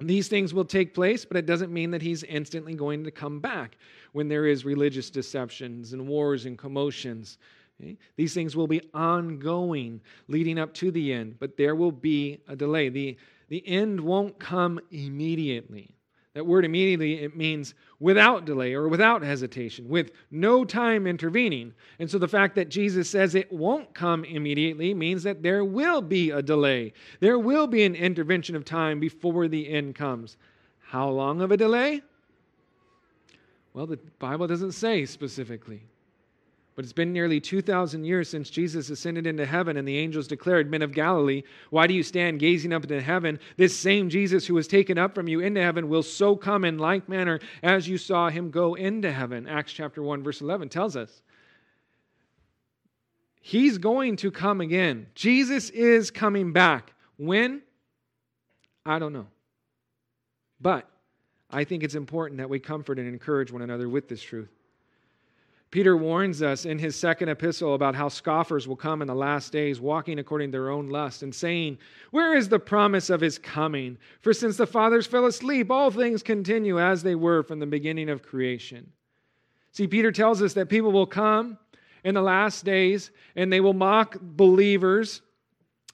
[0.00, 3.40] These things will take place, but it doesn't mean that he's instantly going to come
[3.40, 3.76] back
[4.12, 7.38] when there is religious deceptions and wars and commotions.
[7.80, 7.96] Okay?
[8.16, 12.56] These things will be ongoing leading up to the end, but there will be a
[12.56, 12.88] delay.
[12.88, 13.16] The,
[13.48, 15.94] the end won't come immediately.
[16.34, 21.74] That word immediately, it means without delay or without hesitation, with no time intervening.
[21.98, 26.00] And so the fact that Jesus says it won't come immediately means that there will
[26.00, 26.94] be a delay.
[27.20, 30.38] There will be an intervention of time before the end comes.
[30.80, 32.00] How long of a delay?
[33.74, 35.82] Well, the Bible doesn't say specifically.
[36.74, 40.70] But it's been nearly 2,000 years since Jesus ascended into heaven, and the angels declared,
[40.70, 43.38] Men of Galilee, why do you stand gazing up into heaven?
[43.58, 46.78] This same Jesus who was taken up from you into heaven will so come in
[46.78, 49.46] like manner as you saw him go into heaven.
[49.46, 51.20] Acts chapter 1, verse 11 tells us.
[53.42, 55.08] He's going to come again.
[55.14, 56.94] Jesus is coming back.
[57.18, 57.60] When?
[58.86, 59.26] I don't know.
[60.60, 60.88] But
[61.50, 64.48] I think it's important that we comfort and encourage one another with this truth.
[65.72, 69.52] Peter warns us in his second epistle about how scoffers will come in the last
[69.52, 71.78] days, walking according to their own lust, and saying,
[72.10, 73.96] Where is the promise of his coming?
[74.20, 78.10] For since the fathers fell asleep, all things continue as they were from the beginning
[78.10, 78.92] of creation.
[79.72, 81.56] See, Peter tells us that people will come
[82.04, 85.22] in the last days and they will mock believers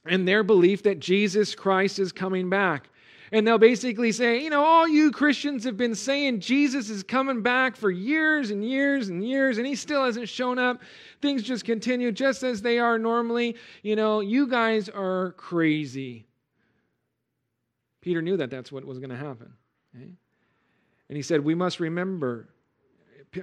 [0.04, 2.88] and their belief that Jesus Christ is coming back.
[3.32, 7.42] And they'll basically say, you know, all you Christians have been saying Jesus is coming
[7.42, 10.80] back for years and years and years, and he still hasn't shown up.
[11.20, 13.56] Things just continue just as they are normally.
[13.82, 16.26] You know, you guys are crazy.
[18.00, 19.52] Peter knew that that's what was going to happen.
[19.94, 20.12] Okay?
[21.08, 22.48] And he said, we must remember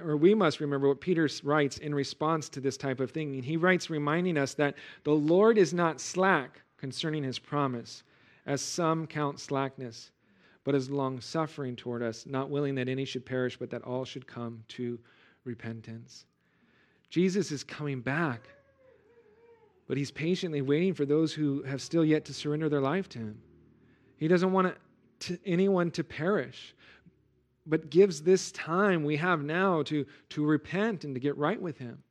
[0.02, 3.42] or we must remember what Peter writes in response to this type of thing.
[3.42, 8.02] He writes, reminding us that the Lord is not slack concerning his promise,
[8.46, 10.12] as some count slackness,
[10.64, 14.04] but is long suffering toward us, not willing that any should perish, but that all
[14.04, 14.98] should come to
[15.44, 16.24] repentance.
[17.10, 18.48] Jesus is coming back,
[19.88, 23.18] but he's patiently waiting for those who have still yet to surrender their life to
[23.18, 23.40] him.
[24.16, 24.74] He doesn't want
[25.20, 26.74] to, anyone to perish,
[27.66, 31.78] but gives this time we have now to, to repent and to get right with
[31.78, 32.02] him.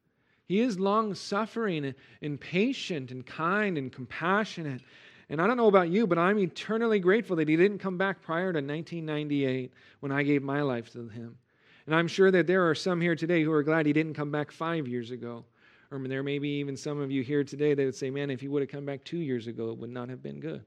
[0.48, 4.82] He is long suffering and patient and kind and compassionate.
[5.30, 8.22] And I don't know about you, but I'm eternally grateful that he didn't come back
[8.22, 11.38] prior to 1998 when I gave my life to him.
[11.86, 14.32] And I'm sure that there are some here today who are glad he didn't come
[14.32, 15.46] back five years ago.
[15.92, 18.42] Or there may be even some of you here today that would say, man, if
[18.42, 20.64] he would have come back two years ago, it would not have been good.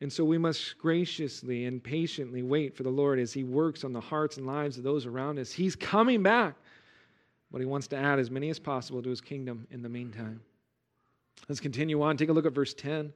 [0.00, 3.92] And so we must graciously and patiently wait for the Lord as he works on
[3.92, 5.50] the hearts and lives of those around us.
[5.50, 6.54] He's coming back,
[7.50, 10.40] but he wants to add as many as possible to his kingdom in the meantime.
[11.48, 12.16] Let's continue on.
[12.16, 13.12] Take a look at verse 10.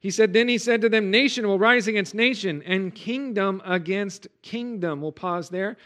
[0.00, 4.28] He said, Then he said to them, Nation will rise against nation, and kingdom against
[4.42, 5.00] kingdom.
[5.00, 5.76] We'll pause there.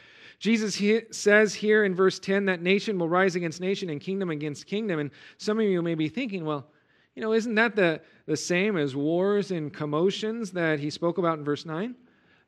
[0.41, 4.31] Jesus he says here in verse 10 that nation will rise against nation and kingdom
[4.31, 4.99] against kingdom.
[4.99, 6.67] And some of you may be thinking, well,
[7.15, 11.39] you know, isn't that the, the same as wars and commotions that he spoke about
[11.39, 11.95] in verse 9?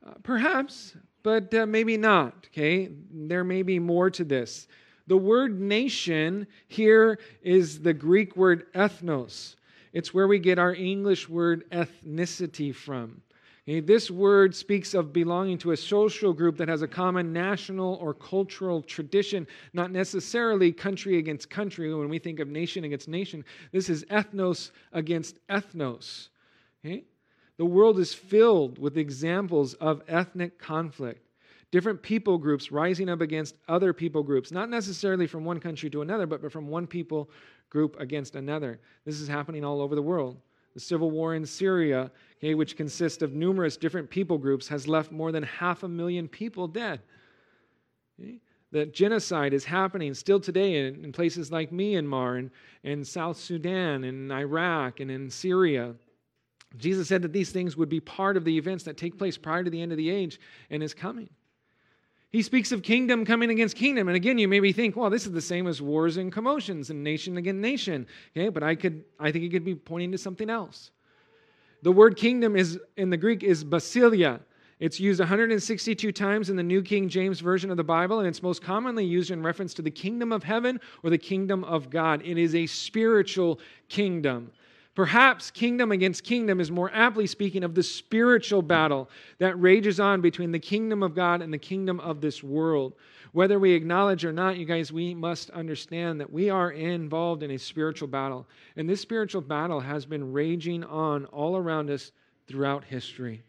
[0.04, 2.88] Uh, perhaps, but uh, maybe not, okay?
[3.12, 4.68] There may be more to this.
[5.06, 9.56] The word nation here is the Greek word ethnos.
[9.92, 13.20] It's where we get our English word ethnicity from.
[13.68, 17.94] Okay, this word speaks of belonging to a social group that has a common national
[17.94, 21.94] or cultural tradition, not necessarily country against country.
[21.94, 26.28] When we think of nation against nation, this is ethnos against ethnos.
[26.84, 27.04] Okay?
[27.56, 31.24] The world is filled with examples of ethnic conflict.
[31.72, 36.02] Different people groups rising up against other people groups, not necessarily from one country to
[36.02, 37.30] another, but from one people
[37.70, 38.78] group against another.
[39.04, 40.36] This is happening all over the world.
[40.74, 45.10] The civil war in Syria, okay, which consists of numerous different people groups, has left
[45.10, 47.00] more than half a million people dead.
[48.20, 48.38] Okay?
[48.70, 52.50] That genocide is happening still today in, in places like Myanmar and,
[52.84, 55.94] and South Sudan and Iraq and in Syria.
[56.78, 59.62] Jesus said that these things would be part of the events that take place prior
[59.64, 61.28] to the end of the age and is coming.
[62.32, 64.08] He speaks of kingdom coming against kingdom.
[64.08, 67.04] And again, you maybe think, well, this is the same as wars and commotions and
[67.04, 68.06] nation against nation.
[68.34, 70.90] Okay, but I could I think it could be pointing to something else.
[71.82, 74.40] The word kingdom is in the Greek is basileia.
[74.80, 78.42] It's used 162 times in the New King James Version of the Bible, and it's
[78.42, 82.22] most commonly used in reference to the kingdom of heaven or the kingdom of God.
[82.24, 84.50] It is a spiritual kingdom.
[84.94, 90.20] Perhaps kingdom against kingdom is more aptly speaking of the spiritual battle that rages on
[90.20, 92.92] between the kingdom of God and the kingdom of this world.
[93.32, 97.52] Whether we acknowledge or not, you guys, we must understand that we are involved in
[97.52, 98.46] a spiritual battle.
[98.76, 102.12] And this spiritual battle has been raging on all around us
[102.46, 103.42] throughout history.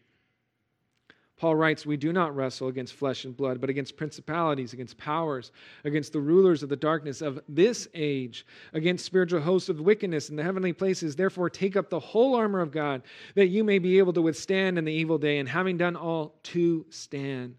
[1.36, 5.50] Paul writes, We do not wrestle against flesh and blood, but against principalities, against powers,
[5.82, 10.36] against the rulers of the darkness of this age, against spiritual hosts of wickedness in
[10.36, 11.16] the heavenly places.
[11.16, 13.02] Therefore, take up the whole armor of God,
[13.34, 16.36] that you may be able to withstand in the evil day, and having done all,
[16.44, 17.56] to stand.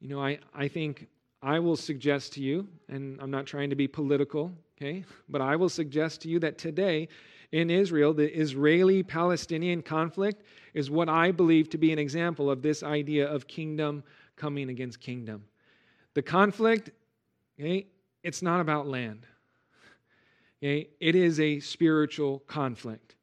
[0.00, 1.06] You know, I, I think
[1.42, 5.54] I will suggest to you, and I'm not trying to be political, okay, but I
[5.54, 7.08] will suggest to you that today
[7.54, 10.42] in Israel, the Israeli Palestinian conflict
[10.74, 14.02] is what I believe to be an example of this idea of kingdom
[14.34, 15.44] coming against kingdom.
[16.14, 16.90] The conflict,
[17.60, 17.86] okay,
[18.24, 19.24] it's not about land.
[20.60, 23.14] Okay, it is a spiritual conflict.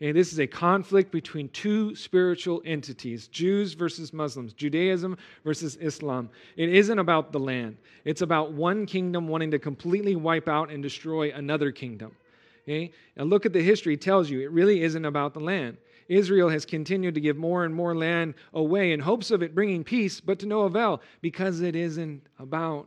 [0.00, 6.30] Okay, this is a conflict between two spiritual entities Jews versus Muslims, Judaism versus Islam.
[6.54, 10.84] It isn't about the land, it's about one kingdom wanting to completely wipe out and
[10.84, 12.14] destroy another kingdom.
[12.62, 12.92] Okay?
[13.16, 15.76] And look at the history, tells you it really isn't about the land.
[16.08, 19.84] Israel has continued to give more and more land away in hopes of it bringing
[19.84, 22.86] peace, but to no avail because it isn't about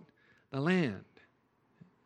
[0.52, 1.04] the land.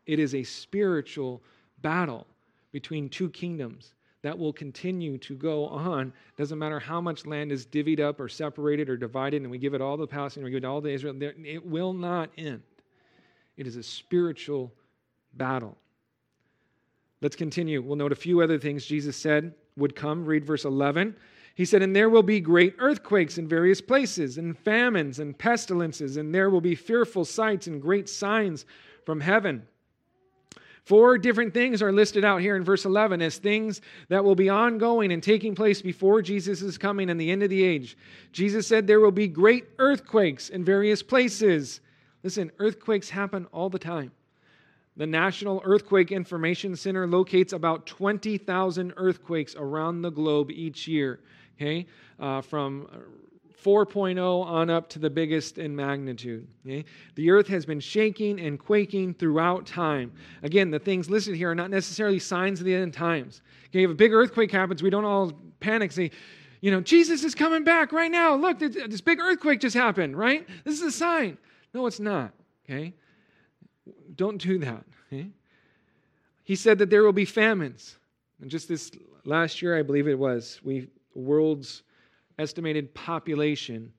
[0.06, 1.42] It is a spiritual
[1.82, 2.26] battle
[2.72, 6.12] between two kingdoms that will continue to go on.
[6.38, 9.74] Doesn't matter how much land is divvied up or separated or divided, and we give
[9.74, 11.16] it all to Palestine, we give it all to Israel.
[11.22, 12.62] It will not end.
[13.56, 14.74] It is a spiritual
[15.34, 15.78] battle.
[17.22, 17.82] Let's continue.
[17.82, 20.26] We'll note a few other things Jesus said would come.
[20.26, 21.16] Read verse 11.
[21.56, 26.16] He said, And there will be great earthquakes in various places, and famines and pestilences,
[26.16, 28.66] and there will be fearful sights and great signs
[29.06, 29.68] from heaven.
[30.86, 34.50] Four different things are listed out here in verse 11 as things that will be
[34.50, 37.98] ongoing and taking place before Jesus is coming and the end of the age.
[38.32, 41.82] Jesus said there will be great earthquakes in various places.
[42.24, 44.12] Listen, earthquakes happen all the time.
[45.00, 51.22] The National Earthquake Information Center locates about 20,000 earthquakes around the globe each year,
[51.56, 51.88] okay,
[52.20, 52.86] uh, from
[53.64, 56.50] 4.0 on up to the biggest in magnitude.
[56.66, 56.84] Okay?
[57.16, 60.12] The earth has been shaking and quaking throughout time.
[60.44, 63.42] Again, the things listed here are not necessarily signs of the end times.
[63.68, 65.32] Okay, if a big earthquake happens, we don't all
[65.62, 66.12] panic, say,
[66.60, 68.36] you know, Jesus is coming back right now.
[68.36, 70.46] Look, this big earthquake just happened, right?
[70.66, 71.38] This is a sign.
[71.74, 72.34] No, it's not.
[72.66, 72.94] Okay?
[74.16, 74.84] Don't do that.
[76.44, 77.98] He said that there will be famines.
[78.42, 78.92] And just this
[79.26, 81.84] last year, I believe it was, we world's
[82.38, 83.92] estimated population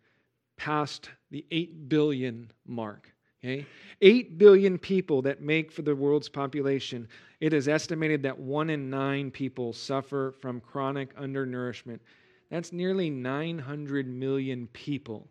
[0.56, 3.12] passed the 8 billion mark.
[3.42, 3.66] Okay?
[4.02, 7.08] 8 billion people that make for the world's population.
[7.40, 12.02] It is estimated that one in nine people suffer from chronic undernourishment.
[12.50, 15.28] That's nearly 900 million people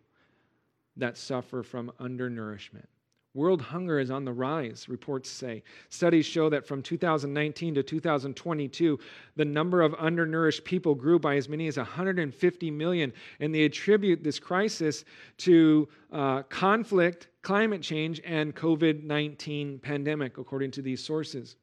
[0.97, 2.87] that suffer from undernourishment.
[3.35, 5.61] World hunger is on the rise, reports say.
[5.89, 8.99] Studies show that from 2019 to 2022,
[9.35, 13.13] the number of undernourished people grew by as many as 150 million.
[13.39, 15.05] And they attribute this crisis
[15.39, 21.55] to uh, conflict, climate change, and COVID 19 pandemic, according to these sources.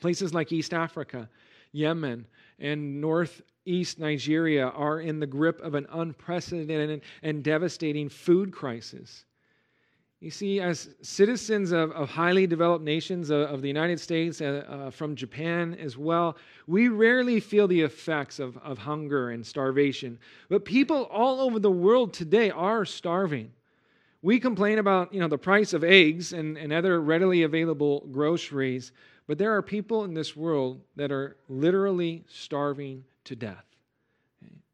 [0.00, 1.30] Places like East Africa,
[1.72, 2.26] Yemen,
[2.58, 9.24] and northeast Nigeria are in the grip of an unprecedented and devastating food crisis.
[10.24, 14.64] You see, as citizens of, of highly developed nations of, of the United States, uh,
[14.66, 20.18] uh, from Japan as well, we rarely feel the effects of, of hunger and starvation.
[20.48, 23.52] But people all over the world today are starving.
[24.22, 28.92] We complain about you know, the price of eggs and, and other readily available groceries,
[29.26, 33.66] but there are people in this world that are literally starving to death.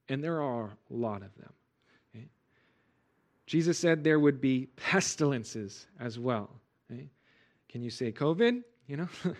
[0.09, 1.53] And there are a lot of them.
[3.51, 6.51] Jesus said there would be pestilences as well.
[7.69, 8.63] Can you say COVID?
[8.87, 9.09] You know,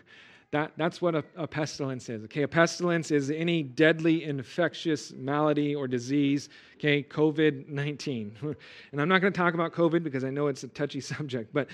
[0.51, 2.25] that, that's what a, a, pestilence is.
[2.25, 6.49] Okay, a pestilence is any deadly infectious malady or disease.
[6.75, 8.37] Okay, COVID 19.
[8.91, 11.55] and I'm not going to talk about COVID because I know it's a touchy subject,
[11.55, 11.69] but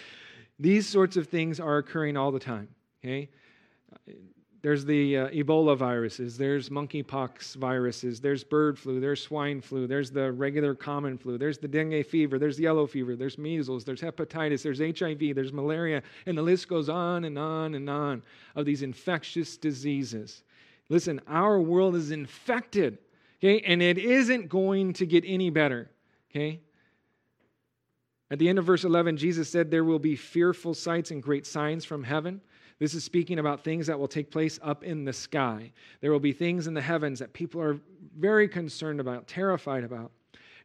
[0.59, 2.69] these sorts of things are occurring all the time.
[3.03, 3.31] Okay,
[4.67, 10.11] there's the uh, Ebola viruses, there's monkeypox viruses, there's bird flu, there's swine flu, there's
[10.11, 14.65] the regular common flu, there's the dengue fever, there's yellow fever, there's measles, there's hepatitis,
[14.65, 18.25] there's HIV, there's malaria, and the list goes on and on and on
[18.57, 20.43] of these infectious diseases.
[20.89, 22.99] Listen, our world is infected,
[23.39, 25.89] okay, and it isn't going to get any better,
[26.33, 26.59] okay?
[28.33, 31.47] At the end of verse 11, Jesus said, There will be fearful sights and great
[31.47, 32.41] signs from heaven.
[32.79, 35.73] This is speaking about things that will take place up in the sky.
[36.01, 37.81] There will be things in the heavens that people are
[38.19, 40.13] very concerned about, terrified about.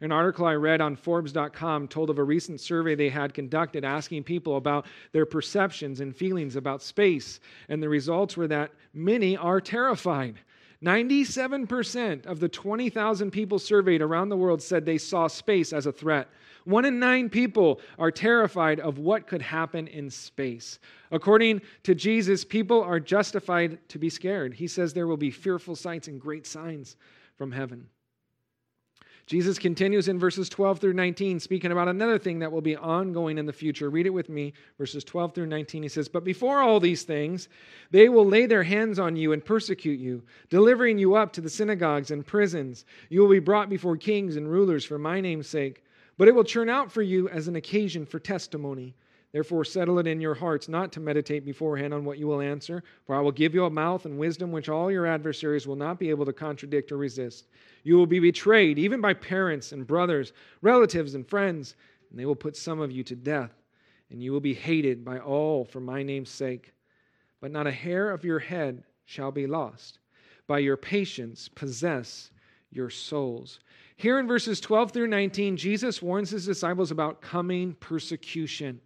[0.01, 4.23] An article I read on Forbes.com told of a recent survey they had conducted asking
[4.23, 7.39] people about their perceptions and feelings about space.
[7.69, 10.39] And the results were that many are terrified.
[10.83, 15.91] 97% of the 20,000 people surveyed around the world said they saw space as a
[15.91, 16.27] threat.
[16.65, 20.79] One in nine people are terrified of what could happen in space.
[21.11, 24.53] According to Jesus, people are justified to be scared.
[24.53, 26.95] He says there will be fearful sights and great signs
[27.35, 27.87] from heaven.
[29.27, 33.37] Jesus continues in verses 12 through 19, speaking about another thing that will be ongoing
[33.37, 33.89] in the future.
[33.89, 35.83] Read it with me, verses 12 through 19.
[35.83, 37.47] He says, But before all these things,
[37.91, 41.49] they will lay their hands on you and persecute you, delivering you up to the
[41.49, 42.83] synagogues and prisons.
[43.09, 45.83] You will be brought before kings and rulers for my name's sake.
[46.17, 48.95] But it will turn out for you as an occasion for testimony.
[49.31, 52.83] Therefore, settle it in your hearts not to meditate beforehand on what you will answer,
[53.05, 55.99] for I will give you a mouth and wisdom which all your adversaries will not
[55.99, 57.47] be able to contradict or resist.
[57.83, 61.75] You will be betrayed, even by parents and brothers, relatives and friends,
[62.09, 63.53] and they will put some of you to death,
[64.09, 66.73] and you will be hated by all for my name's sake.
[67.39, 69.99] But not a hair of your head shall be lost.
[70.45, 72.31] By your patience, possess
[72.69, 73.61] your souls.
[74.01, 78.81] Here in verses 12 through 19, Jesus warns his disciples about coming persecution.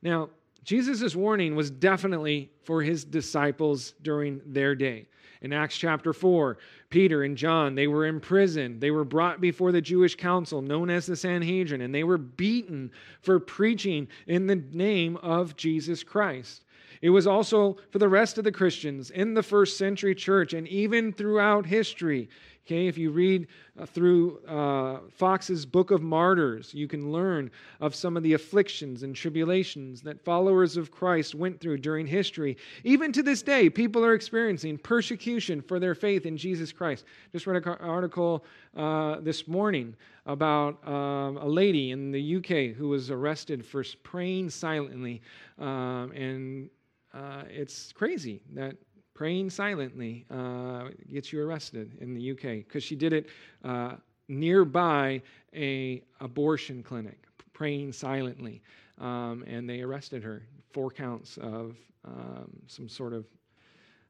[0.00, 0.30] Now,
[0.64, 5.08] Jesus' warning was definitely for his disciples during their day.
[5.42, 6.56] In Acts chapter 4,
[6.88, 8.80] Peter and John, they were in prison.
[8.80, 12.90] They were brought before the Jewish council, known as the Sanhedrin, and they were beaten
[13.20, 16.64] for preaching in the name of Jesus Christ.
[17.02, 20.66] It was also for the rest of the Christians in the first century church and
[20.68, 22.28] even throughout history.
[22.66, 23.48] Okay, if you read
[23.78, 27.50] uh, through uh, Foxe's Book of Martyrs, you can learn
[27.80, 32.56] of some of the afflictions and tribulations that followers of Christ went through during history.
[32.84, 37.06] Even to this day, people are experiencing persecution for their faith in Jesus Christ.
[37.32, 38.44] Just read an article
[38.76, 39.96] uh, this morning
[40.26, 45.22] about um, a lady in the UK who was arrested for praying silently.
[45.58, 46.70] Um, and
[47.12, 48.76] uh, it's crazy that
[49.20, 53.26] praying silently uh, gets you arrested in the UK because she did it
[53.66, 53.92] uh,
[54.28, 55.20] nearby
[55.54, 58.62] a abortion clinic, praying silently,
[58.98, 60.42] um, and they arrested her.
[60.72, 63.26] Four counts of um, some sort of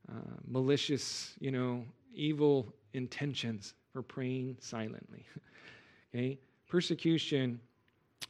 [0.08, 1.84] uh, malicious, you know,
[2.14, 5.26] evil intentions for praying silently.
[6.14, 6.38] okay,
[6.68, 7.58] persecution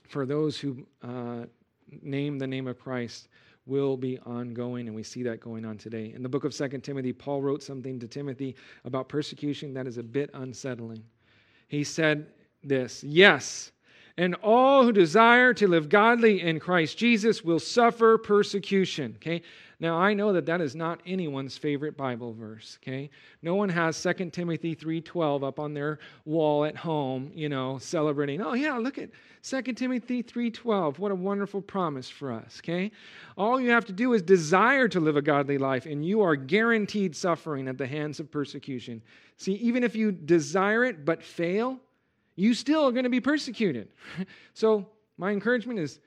[0.09, 1.45] for those who uh,
[2.01, 3.29] name the name of Christ
[3.67, 6.13] will be ongoing, and we see that going on today.
[6.15, 9.99] In the book of Second Timothy, Paul wrote something to Timothy about persecution that is
[9.99, 11.03] a bit unsettling.
[11.69, 12.27] He said
[12.63, 13.73] this Yes,
[14.17, 19.15] and all who desire to live godly in Christ Jesus will suffer persecution.
[19.17, 19.43] Okay?
[19.81, 23.09] Now, I know that that is not anyone's favorite Bible verse, okay?
[23.41, 28.43] No one has 2 Timothy 3:12 up on their wall at home, you know, celebrating.
[28.43, 29.09] Oh yeah, look at
[29.43, 30.99] 2 Timothy 3:12.
[30.99, 32.93] What a wonderful promise for us, okay?
[33.39, 36.37] All you have to do is desire to live a godly life and you are
[36.37, 39.01] guaranteed suffering at the hands of persecution.
[39.39, 41.81] See, even if you desire it but fail,
[42.41, 43.89] you still are going to be persecuted.
[44.55, 44.87] so,
[45.19, 46.01] my encouragement is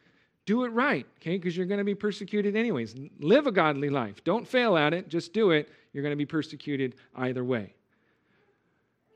[0.46, 1.38] do it right, okay?
[1.38, 2.96] Because you're going to be persecuted anyways.
[3.20, 4.24] Live a godly life.
[4.24, 5.70] Don't fail at it, just do it.
[5.94, 7.74] You're going to be persecuted either way.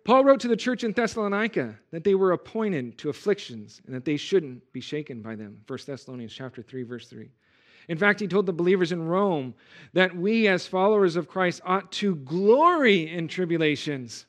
[0.06, 4.06] Paul wrote to the church in Thessalonica that they were appointed to afflictions and that
[4.06, 5.60] they shouldn't be shaken by them.
[5.68, 7.30] 1 Thessalonians chapter 3 verse 3.
[7.90, 9.54] In fact, he told the believers in Rome
[9.94, 14.28] that we as followers of Christ ought to glory in tribulations,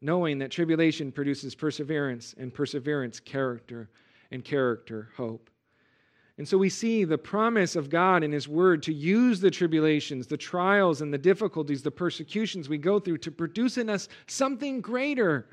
[0.00, 3.88] knowing that tribulation produces perseverance and perseverance character
[4.30, 5.50] and character hope.
[6.38, 10.26] And so we see the promise of God in His Word to use the tribulations,
[10.26, 14.80] the trials, and the difficulties, the persecutions we go through to produce in us something
[14.80, 15.46] greater.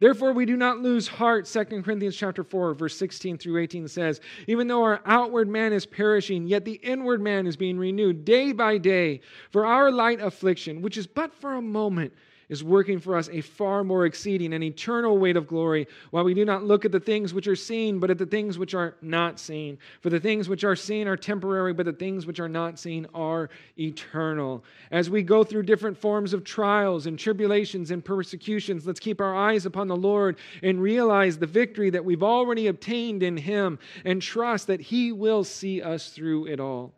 [0.00, 1.44] Therefore, we do not lose heart.
[1.44, 5.86] 2 Corinthians chapter 4, verse 16 through 18 says, Even though our outward man is
[5.86, 9.20] perishing, yet the inward man is being renewed day by day.
[9.50, 12.12] For our light affliction, which is but for a moment,
[12.50, 16.34] is working for us a far more exceeding and eternal weight of glory, while we
[16.34, 18.96] do not look at the things which are seen, but at the things which are
[19.00, 19.78] not seen.
[20.02, 23.06] For the things which are seen are temporary, but the things which are not seen
[23.14, 23.48] are
[23.78, 24.64] eternal.
[24.90, 29.34] As we go through different forms of trials and tribulations and persecutions, let's keep our
[29.34, 34.20] eyes upon the Lord and realize the victory that we've already obtained in Him and
[34.20, 36.92] trust that He will see us through it all.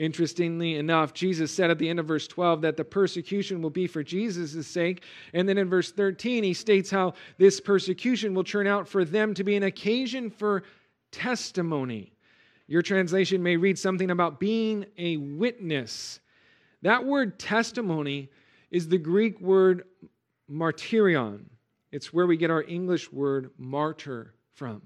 [0.00, 3.86] Interestingly enough, Jesus said at the end of verse 12 that the persecution will be
[3.86, 5.02] for Jesus' sake.
[5.34, 9.34] And then in verse 13, he states how this persecution will turn out for them
[9.34, 10.62] to be an occasion for
[11.12, 12.14] testimony.
[12.66, 16.20] Your translation may read something about being a witness.
[16.80, 18.30] That word testimony
[18.70, 19.84] is the Greek word
[20.50, 21.44] martyrion.
[21.92, 24.80] It's where we get our English word martyr from,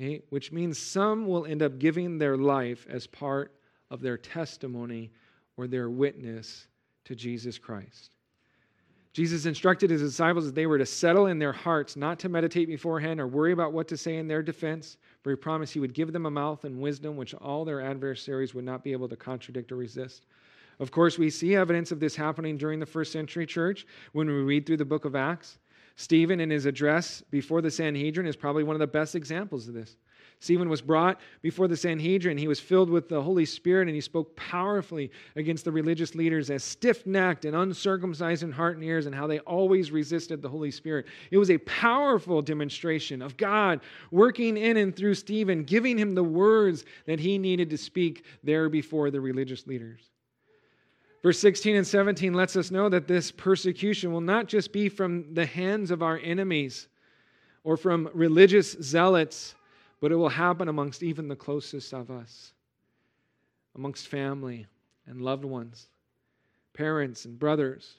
[0.00, 0.22] okay?
[0.30, 3.52] which means some will end up giving their life as part
[3.90, 5.10] of their testimony
[5.56, 6.66] or their witness
[7.04, 8.16] to Jesus Christ.
[9.12, 12.66] Jesus instructed his disciples that they were to settle in their hearts, not to meditate
[12.66, 15.94] beforehand or worry about what to say in their defense, for he promised he would
[15.94, 19.14] give them a mouth and wisdom which all their adversaries would not be able to
[19.14, 20.26] contradict or resist.
[20.80, 24.32] Of course, we see evidence of this happening during the first century church when we
[24.32, 25.60] read through the book of Acts.
[25.94, 29.74] Stephen, in his address before the Sanhedrin, is probably one of the best examples of
[29.74, 29.96] this.
[30.40, 32.36] Stephen was brought before the Sanhedrin.
[32.36, 36.50] He was filled with the Holy Spirit and he spoke powerfully against the religious leaders
[36.50, 40.48] as stiff necked and uncircumcised in heart and ears and how they always resisted the
[40.48, 41.06] Holy Spirit.
[41.30, 43.80] It was a powerful demonstration of God
[44.10, 48.68] working in and through Stephen, giving him the words that he needed to speak there
[48.68, 50.10] before the religious leaders.
[51.22, 55.32] Verse 16 and 17 lets us know that this persecution will not just be from
[55.32, 56.86] the hands of our enemies
[57.62, 59.54] or from religious zealots
[60.04, 62.52] but it will happen amongst even the closest of us,
[63.74, 64.66] amongst family
[65.06, 65.86] and loved ones.
[66.74, 67.94] Parents and brothers,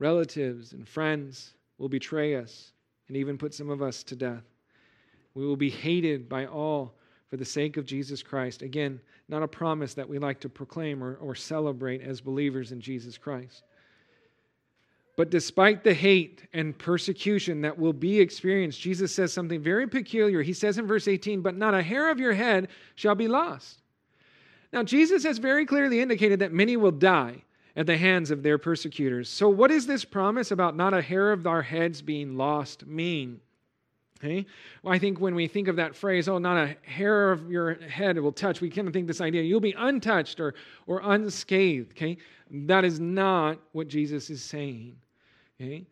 [0.00, 2.72] relatives and friends will betray us
[3.06, 4.42] and even put some of us to death.
[5.34, 6.96] We will be hated by all
[7.28, 8.62] for the sake of Jesus Christ.
[8.62, 12.80] Again, not a promise that we like to proclaim or, or celebrate as believers in
[12.80, 13.62] Jesus Christ.
[15.18, 20.42] But despite the hate and persecution that will be experienced, Jesus says something very peculiar.
[20.42, 23.82] He says in verse 18, But not a hair of your head shall be lost.
[24.72, 27.42] Now, Jesus has very clearly indicated that many will die
[27.74, 29.28] at the hands of their persecutors.
[29.28, 33.40] So, what does this promise about not a hair of our heads being lost mean?
[34.20, 34.46] Okay?
[34.84, 37.74] Well, I think when we think of that phrase, oh, not a hair of your
[37.74, 40.54] head will touch, we kind of think this idea, you'll be untouched or,
[40.86, 41.90] or unscathed.
[41.90, 42.18] Okay?
[42.52, 44.94] That is not what Jesus is saying.
[45.60, 45.86] Okay?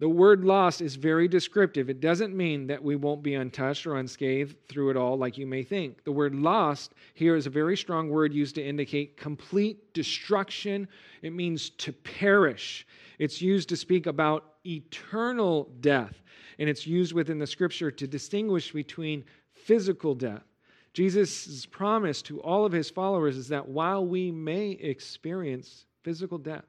[0.00, 1.88] The word lost is very descriptive.
[1.88, 5.46] It doesn't mean that we won't be untouched or unscathed through it all like you
[5.46, 6.02] may think.
[6.04, 10.88] The word lost here is a very strong word used to indicate complete destruction.
[11.22, 12.86] It means to perish.
[13.18, 16.22] It's used to speak about eternal death.
[16.58, 20.44] And it's used within the scripture to distinguish between physical death.
[20.92, 26.64] Jesus' promise to all of his followers is that while we may experience physical death,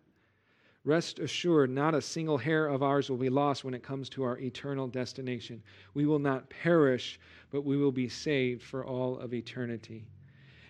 [0.85, 4.23] Rest assured, not a single hair of ours will be lost when it comes to
[4.23, 5.63] our eternal destination.
[5.95, 7.19] We will not perish,
[7.49, 10.05] but we will be saved for all of eternity.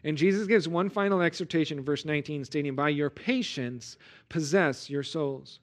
[0.06, 3.98] And Jesus gives one final exhortation in verse 19, stating, By your patience,
[4.30, 5.60] possess your souls.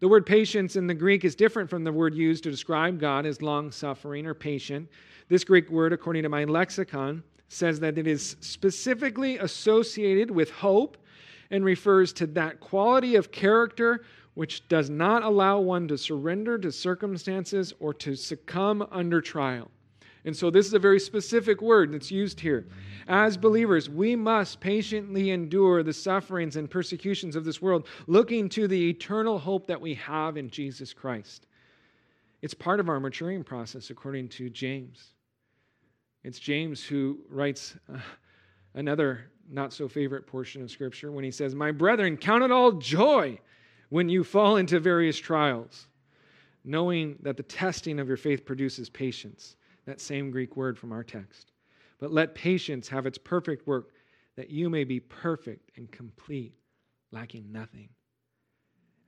[0.00, 3.24] The word patience in the Greek is different from the word used to describe God
[3.24, 4.88] as long suffering or patient.
[5.28, 10.98] This Greek word, according to my lexicon, says that it is specifically associated with hope
[11.50, 16.72] and refers to that quality of character which does not allow one to surrender to
[16.72, 19.70] circumstances or to succumb under trial.
[20.24, 22.66] And so, this is a very specific word that's used here.
[23.06, 28.66] As believers, we must patiently endure the sufferings and persecutions of this world, looking to
[28.66, 31.46] the eternal hope that we have in Jesus Christ.
[32.40, 35.12] It's part of our maturing process, according to James.
[36.24, 37.98] It's James who writes uh,
[38.72, 42.72] another not so favorite portion of Scripture when he says, My brethren, count it all
[42.72, 43.38] joy
[43.88, 45.86] when you fall into various trials,
[46.64, 49.56] knowing that the testing of your faith produces patience.
[49.86, 51.52] That same Greek word from our text.
[51.98, 53.90] But let patience have its perfect work,
[54.36, 56.54] that you may be perfect and complete,
[57.12, 57.88] lacking nothing.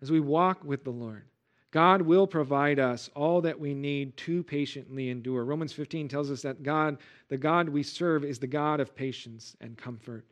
[0.03, 1.25] As we walk with the Lord,
[1.73, 5.45] God will provide us all that we need to patiently endure.
[5.45, 6.99] Romans 15 tells us that God,
[7.29, 10.25] the God we serve, is the God of patience and comfort.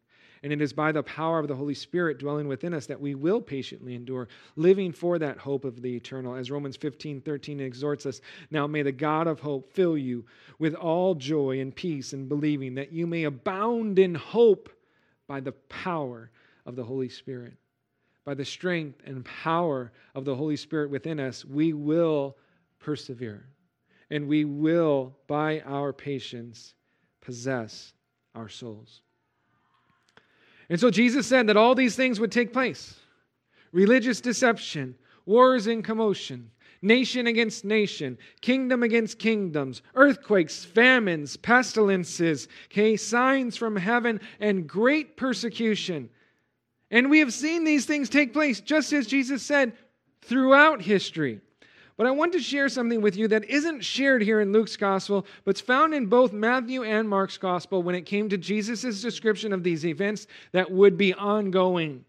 [0.44, 3.14] And it is by the power of the Holy Spirit dwelling within us that we
[3.14, 6.34] will patiently endure, living for that hope of the eternal.
[6.34, 8.20] As Romans 15 13 exhorts us,
[8.50, 10.26] now may the God of hope fill you
[10.58, 14.68] with all joy and peace in believing, that you may abound in hope
[15.26, 16.30] by the power
[16.66, 17.54] of the Holy Spirit.
[18.24, 22.36] By the strength and power of the Holy Spirit within us, we will
[22.78, 23.46] persevere.
[24.10, 26.74] And we will, by our patience,
[27.20, 27.92] possess
[28.34, 29.02] our souls.
[30.68, 32.96] And so Jesus said that all these things would take place
[33.72, 34.94] religious deception,
[35.26, 36.50] wars and commotion,
[36.80, 45.16] nation against nation, kingdom against kingdoms, earthquakes, famines, pestilences, okay, signs from heaven, and great
[45.16, 46.08] persecution.
[46.94, 49.72] And we have seen these things take place, just as Jesus said,
[50.22, 51.40] throughout history.
[51.96, 55.26] But I want to share something with you that isn't shared here in Luke's gospel,
[55.44, 59.64] but's found in both Matthew and Mark's gospel when it came to Jesus' description of
[59.64, 62.04] these events that would be ongoing.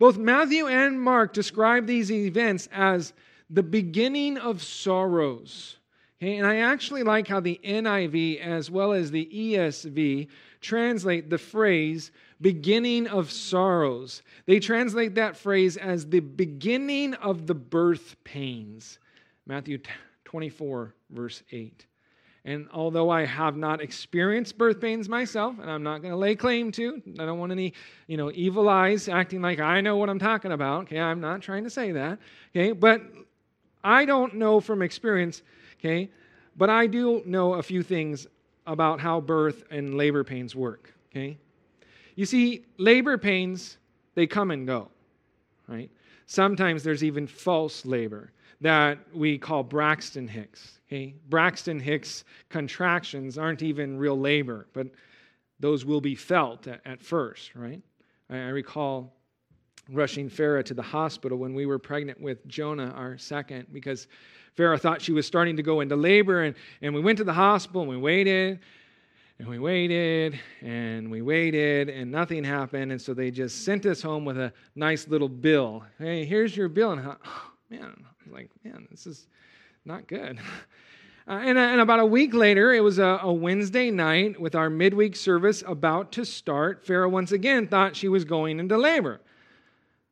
[0.00, 3.12] Both Matthew and Mark describe these events as
[3.48, 5.76] the beginning of sorrows.
[6.20, 10.26] Okay, and I actually like how the NIV as well as the ESV
[10.60, 12.10] translate the phrase
[12.40, 14.22] beginning of sorrows.
[14.44, 18.98] They translate that phrase as the beginning of the birth pains.
[19.46, 19.78] Matthew
[20.24, 21.86] 24, verse 8.
[22.44, 26.36] And although I have not experienced birth pains myself, and I'm not going to lay
[26.36, 27.72] claim to, I don't want any,
[28.06, 30.82] you know, evil eyes acting like I know what I'm talking about.
[30.84, 32.20] Okay, I'm not trying to say that.
[32.54, 33.02] Okay, but
[33.82, 35.42] I don't know from experience.
[35.80, 36.08] Okay,
[36.56, 38.28] but I do know a few things
[38.64, 40.94] about how birth and labor pains work.
[41.10, 41.38] Okay,
[42.16, 43.78] you see, labor pains
[44.14, 44.88] they come and go,
[45.68, 45.90] right?
[46.26, 50.80] Sometimes there's even false labor that we call Braxton Hicks.
[50.88, 51.14] Okay?
[51.28, 54.88] Braxton Hicks contractions aren't even real labor, but
[55.60, 57.80] those will be felt at, at first, right?
[58.30, 59.12] I, I recall
[59.92, 64.08] rushing Farah to the hospital when we were pregnant with Jonah, our second, because
[64.56, 67.32] Farah thought she was starting to go into labor, and, and we went to the
[67.32, 68.60] hospital and we waited.
[69.38, 72.90] And we waited and we waited and nothing happened.
[72.90, 75.84] And so they just sent us home with a nice little bill.
[75.98, 76.92] Hey, here's your bill.
[76.92, 79.26] And I oh, man, like, man, this is
[79.84, 80.38] not good.
[81.28, 84.54] Uh, and, uh, and, about a week later, it was a, a, Wednesday night with
[84.54, 86.86] our midweek service about to start.
[86.86, 89.20] Farah once again thought she was going into labor.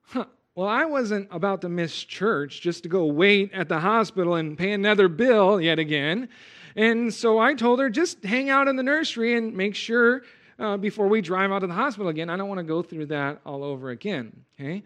[0.06, 0.24] Huh.
[0.56, 4.58] Well, I wasn't about to miss church just to go wait at the hospital and
[4.58, 6.28] pay another bill yet again.
[6.76, 10.22] And so I told her, just hang out in the nursery and make sure
[10.58, 12.30] uh, before we drive out to the hospital again.
[12.30, 14.44] I don't want to go through that all over again.
[14.58, 14.82] Okay?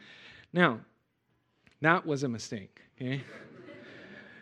[0.53, 0.81] Now,
[1.81, 2.81] that was a mistake.
[3.01, 3.23] Okay?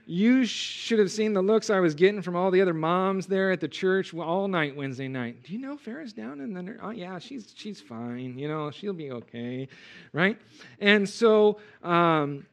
[0.08, 3.50] You should have seen the looks I was getting from all the other moms there
[3.50, 5.42] at the church all night Wednesday night.
[5.42, 8.38] Do you know Farah's down in the Oh yeah, she's she's fine.
[8.38, 9.66] You know she'll be okay,
[10.12, 10.38] right?
[10.78, 12.46] And so, um,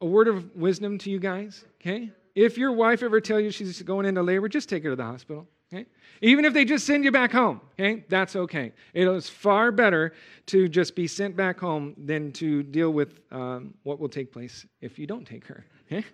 [0.00, 1.64] a word of wisdom to you guys.
[1.80, 4.96] Okay, if your wife ever tells you she's going into labor, just take her to
[4.96, 5.46] the hospital.
[5.72, 5.86] Okay?
[6.20, 8.04] Even if they just send you back home, okay?
[8.08, 8.72] That's okay.
[8.92, 10.12] It is far better
[10.46, 14.66] to just be sent back home than to deal with um, what will take place
[14.80, 15.64] if you don't take her.
[15.90, 16.04] Okay?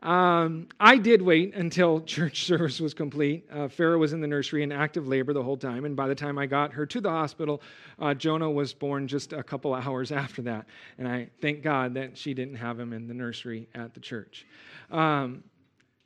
[0.00, 3.46] Um, I did wait until church service was complete.
[3.50, 6.38] Uh, was in the nursery in active labor the whole time, and by the time
[6.38, 7.60] I got her to the hospital,
[7.98, 10.66] uh, Jonah was born just a couple hours after that.
[10.98, 14.46] And I thank God that she didn't have him in the nursery at the church.
[14.90, 15.42] Um,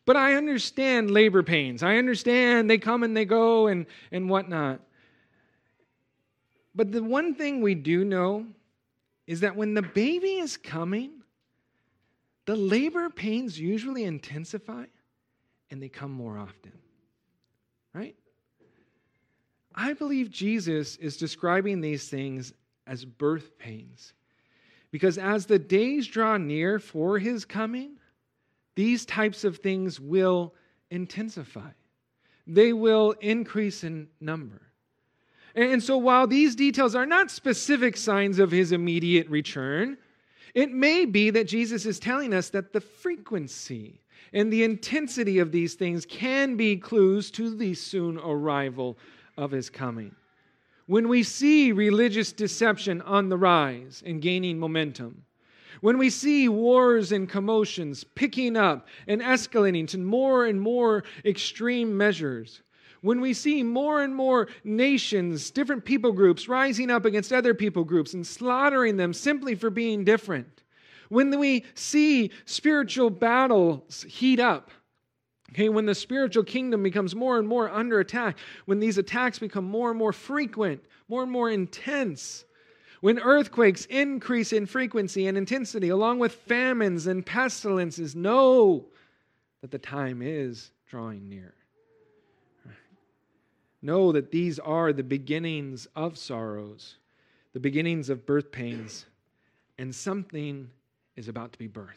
[0.04, 1.82] but I understand labor pains.
[1.82, 4.80] I understand they come and they go and, and whatnot.
[6.74, 8.46] But the one thing we do know
[9.26, 11.21] is that when the baby is coming,
[12.46, 14.84] the labor pains usually intensify
[15.70, 16.72] and they come more often.
[17.94, 18.16] Right?
[19.74, 22.52] I believe Jesus is describing these things
[22.86, 24.12] as birth pains.
[24.90, 27.96] Because as the days draw near for his coming,
[28.74, 30.54] these types of things will
[30.90, 31.70] intensify,
[32.46, 34.60] they will increase in number.
[35.54, 39.98] And so, while these details are not specific signs of his immediate return,
[40.54, 44.00] it may be that Jesus is telling us that the frequency
[44.32, 48.96] and the intensity of these things can be clues to the soon arrival
[49.36, 50.14] of his coming.
[50.86, 55.24] When we see religious deception on the rise and gaining momentum,
[55.80, 61.96] when we see wars and commotions picking up and escalating to more and more extreme
[61.96, 62.62] measures,
[63.02, 67.84] when we see more and more nations, different people groups rising up against other people
[67.84, 70.62] groups and slaughtering them simply for being different,
[71.08, 74.70] when we see spiritual battles heat up,
[75.52, 79.64] Okay, when the spiritual kingdom becomes more and more under attack, when these attacks become
[79.64, 82.46] more and more frequent, more and more intense,
[83.02, 88.86] when earthquakes increase in frequency and intensity, along with famines and pestilences, know
[89.60, 91.52] that the time is drawing near.
[93.82, 96.96] Know that these are the beginnings of sorrows,
[97.52, 99.06] the beginnings of birth pains,
[99.76, 100.70] and something
[101.16, 101.88] is about to be birthed.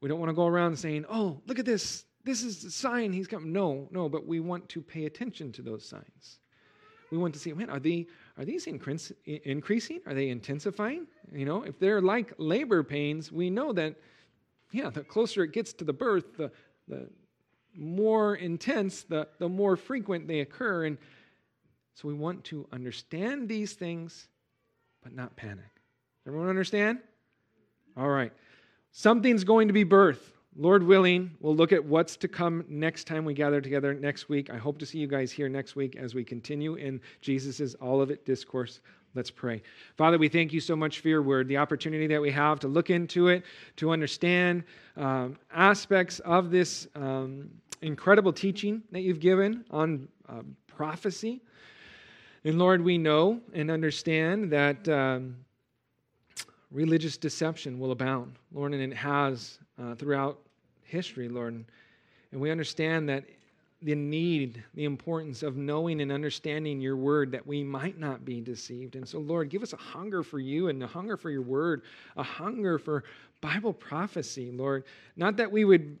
[0.00, 2.06] We don't want to go around saying, oh, look at this.
[2.24, 3.52] This is the sign he's coming.
[3.52, 6.38] No, no, but we want to pay attention to those signs.
[7.10, 8.06] We want to see, man, are, they,
[8.38, 10.00] are these increasing?
[10.06, 11.06] Are they intensifying?
[11.32, 13.96] You know, if they're like labor pains, we know that,
[14.70, 16.50] yeah, the closer it gets to the birth, the,
[16.88, 17.08] the
[17.74, 20.84] more intense, the, the more frequent they occur.
[20.86, 20.98] And
[21.94, 24.28] so we want to understand these things,
[25.02, 25.64] but not panic.
[26.26, 26.98] Everyone understand?
[27.96, 28.32] All right.
[28.92, 30.32] Something's going to be birth.
[30.56, 34.50] Lord willing, we'll look at what's to come next time we gather together next week.
[34.50, 38.26] I hope to see you guys here next week as we continue in Jesus' Olivet
[38.26, 38.80] discourse.
[39.14, 39.62] Let's pray.
[39.96, 42.68] Father, we thank you so much for your word, the opportunity that we have to
[42.68, 43.44] look into it,
[43.76, 44.62] to understand
[44.96, 47.50] um, aspects of this um,
[47.82, 51.40] incredible teaching that you've given on uh, prophecy.
[52.44, 54.88] And Lord, we know and understand that.
[54.88, 55.36] Um,
[56.70, 60.38] religious deception will abound, Lord, and it has uh, throughout
[60.84, 61.64] history, Lord.
[62.32, 63.24] And we understand that
[63.82, 68.40] the need, the importance of knowing and understanding your word that we might not be
[68.40, 68.94] deceived.
[68.94, 71.82] And so, Lord, give us a hunger for you and a hunger for your word,
[72.16, 73.04] a hunger for
[73.40, 74.84] Bible prophecy, Lord.
[75.16, 75.98] Not that we would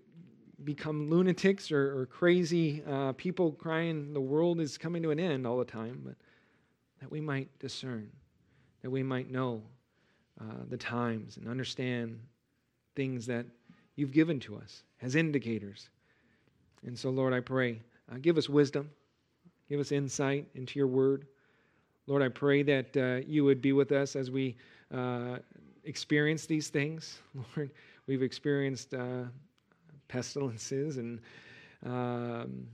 [0.64, 5.46] become lunatics or, or crazy uh, people crying the world is coming to an end
[5.46, 6.16] all the time, but
[7.00, 8.10] that we might discern,
[8.82, 9.62] that we might know
[10.38, 12.20] uh, the times and understand
[12.94, 13.46] things that
[13.96, 15.88] you've given to us as indicators.
[16.86, 18.90] And so, Lord, I pray, uh, give us wisdom,
[19.68, 21.26] give us insight into your word.
[22.06, 24.56] Lord, I pray that uh, you would be with us as we
[24.92, 25.38] uh,
[25.84, 27.20] experience these things.
[27.56, 27.70] Lord,
[28.06, 29.24] we've experienced uh,
[30.08, 31.20] pestilences and
[31.84, 32.66] um,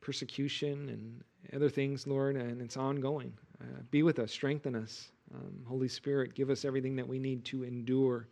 [0.00, 3.32] persecution and other things, Lord, and it's ongoing.
[3.60, 5.10] Uh, be with us, strengthen us.
[5.34, 8.28] Um, Holy Spirit, give us everything that we need to endure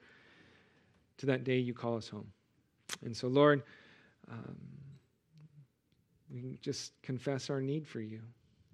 [1.17, 2.31] to that day you call us home.
[3.05, 3.63] And so, Lord,
[4.31, 4.57] um,
[6.33, 8.21] we just confess our need for you.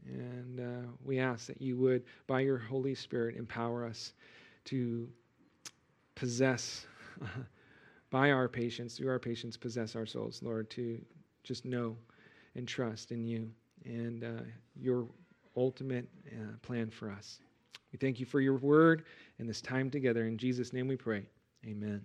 [0.07, 4.13] And uh, we ask that you would, by your Holy Spirit, empower us
[4.67, 5.09] to
[6.15, 6.87] possess,
[8.11, 11.01] by our patience, through our patience, possess our souls, Lord, to
[11.43, 11.97] just know
[12.55, 13.51] and trust in you
[13.85, 14.43] and uh,
[14.75, 15.07] your
[15.57, 17.41] ultimate uh, plan for us.
[17.93, 19.05] We thank you for your word
[19.39, 20.27] and this time together.
[20.27, 21.27] In Jesus' name we pray.
[21.65, 22.03] Amen.